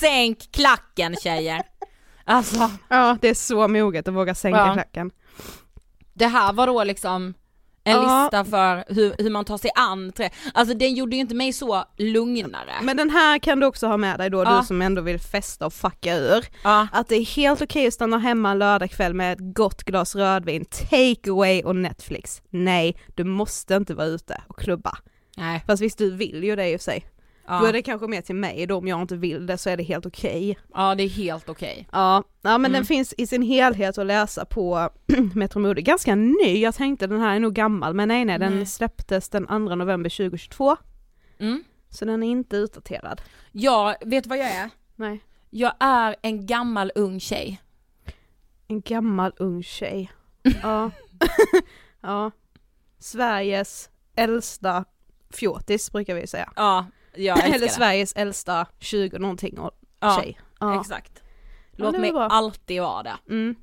[0.00, 1.62] Sänk klacken tjejer.
[2.28, 4.72] Alltså, ja det är så moget att våga sänka Ja.
[4.72, 5.10] klacken.
[6.16, 7.34] Det här var då liksom
[7.84, 8.22] en Ja.
[8.22, 10.30] lista för hur, hur man tar sig an trä.
[10.54, 12.72] Alltså den gjorde ju inte mig så lugnare.
[12.82, 14.58] Men den här kan du också ha med dig då, Ja.
[14.60, 16.44] du som ändå vill festa och fucka ur.
[16.64, 16.88] ja.
[16.92, 20.64] Att det är helt okej att stanna hemma en lördagkväll med ett gott glas rödvin,
[20.64, 22.42] take away och Netflix.
[22.50, 24.98] Nej, du måste inte vara ute och klubba.
[25.36, 25.64] Nej.
[25.66, 27.06] Fast visst du vill ju det i och för sig.
[27.48, 27.58] Ja.
[27.60, 29.76] Då är det kanske mer till mig då om jag inte vill det så är
[29.76, 30.58] det helt okej.
[30.74, 31.88] ja det är helt okej.
[31.92, 32.72] Ja, ja men Mm.
[32.72, 34.90] den finns i sin helhet att läsa på
[35.34, 35.82] Metro Mode.
[35.82, 38.66] Ganska ny, jag tänkte den här är nog gammal men nej nej den Nej.
[38.66, 40.76] släpptes den 2 november 2022.
[41.38, 41.64] Mm.
[41.90, 43.20] Så den är inte utdaterad.
[43.52, 44.70] Jag, vet du vad jag är?
[44.96, 45.20] Nej.
[45.50, 47.62] Jag är en gammal ung tjej.
[48.68, 50.12] En gammal ung tjej.
[50.62, 50.90] Ja.
[52.00, 52.30] ja.
[52.98, 54.84] Sveriges äldsta
[55.30, 56.52] fjortis brukar vi säga.
[56.56, 56.86] Ja,
[57.16, 57.72] jag älskar Eller det.
[57.72, 60.38] Sveriges äldsta 20 någonting och Ja, tjej.
[60.60, 60.80] Ja.
[60.80, 61.12] Exakt.
[61.70, 62.22] Ja, Låt var mig bra.
[62.26, 63.16] alltid vara det.
[63.30, 63.56] Mm.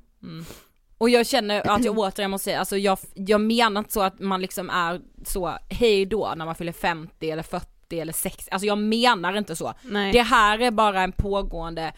[0.98, 4.20] Och jag känner att jag återigen måste säga, alltså jag, jag menar inte så att
[4.20, 8.66] man liksom är så hej då när man fyller 50 eller 40 eller 60, alltså
[8.66, 9.74] jag menar inte så.
[9.82, 10.12] Nej.
[10.12, 11.92] Det här är bara en pågående,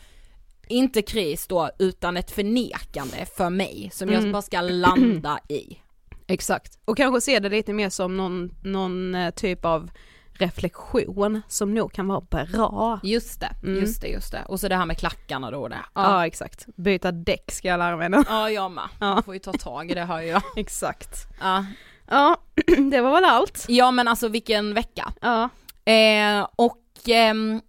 [0.69, 4.33] inte kris då, utan ett förnekande för mig som jag Mm.
[4.33, 5.79] bara ska landa i.
[6.27, 6.79] Exakt.
[6.85, 9.91] Och kanske se det lite mer som någon, någon eh, typ av
[10.39, 13.01] reflektion som nog kan vara bra.
[13.03, 13.81] Just det, Mm.
[13.81, 14.45] just det, just det.
[14.49, 15.79] Och så det här med klackarna då det.
[15.95, 16.67] Ja, Ja, exakt.
[16.77, 18.23] Byta däck ska jag lära mig nu.
[18.29, 18.89] ja jag med.
[19.01, 19.23] Ja.
[19.25, 20.43] Får ju ta tag i det hör jag.
[20.57, 21.27] Exakt.
[21.41, 21.65] Ja.
[22.11, 22.37] Ja,
[22.91, 23.65] det var väl allt.
[23.69, 25.13] ja men alltså vilken vecka.
[25.21, 25.49] Ja,
[25.93, 27.61] Eh, och ehm,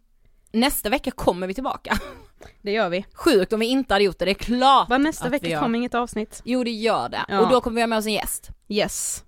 [0.52, 1.98] nästa vecka kommer vi tillbaka.
[2.62, 3.06] det gör vi.
[3.14, 5.96] Sjukt om vi inte hade gjort det, det är klart Va, nästa vecka kommer inget
[5.96, 6.42] avsnitt.
[6.46, 7.40] Jo det gör det, Ja.
[7.40, 8.50] och då kommer vi ha med oss en gäst.
[8.70, 9.24] Yes.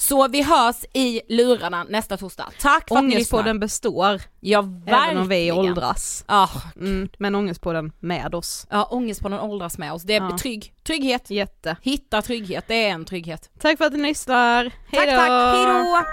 [0.00, 2.48] Så vi hörs i lurarna nästa torsdag.
[2.60, 3.14] Tack för att ni.
[3.14, 5.58] Ångestpodden består, Ja även om vi verkligen.
[5.58, 6.24] åldras.
[6.28, 8.66] Ja, Mm, men ångestpodden med oss.
[8.70, 10.02] ja ångestpodden åldras med oss.
[10.02, 10.38] Det är Ja.
[10.38, 11.30] trygg, trygghet.
[11.30, 11.76] Jätte.
[11.82, 13.50] Hitta trygghet, det är en trygghet.
[13.60, 14.62] Tack för att ni lyssnar.
[14.64, 16.04] Hej Tack tack, hejdå!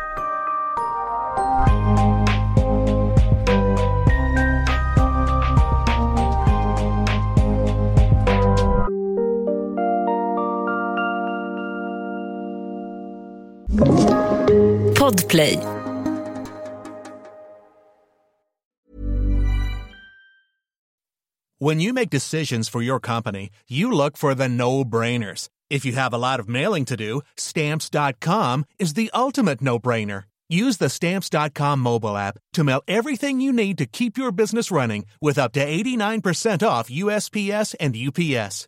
[13.77, 15.55] Podplay.
[21.59, 25.49] When you make decisions for your company, you look for the no brainers.
[25.69, 30.23] If you have a lot of mailing to do, stamps.com is the ultimate no brainer.
[30.49, 35.05] Use the stamps.com mobile app to mail everything you need to keep your business running
[35.21, 38.67] with up to 89% off USPS and UPS.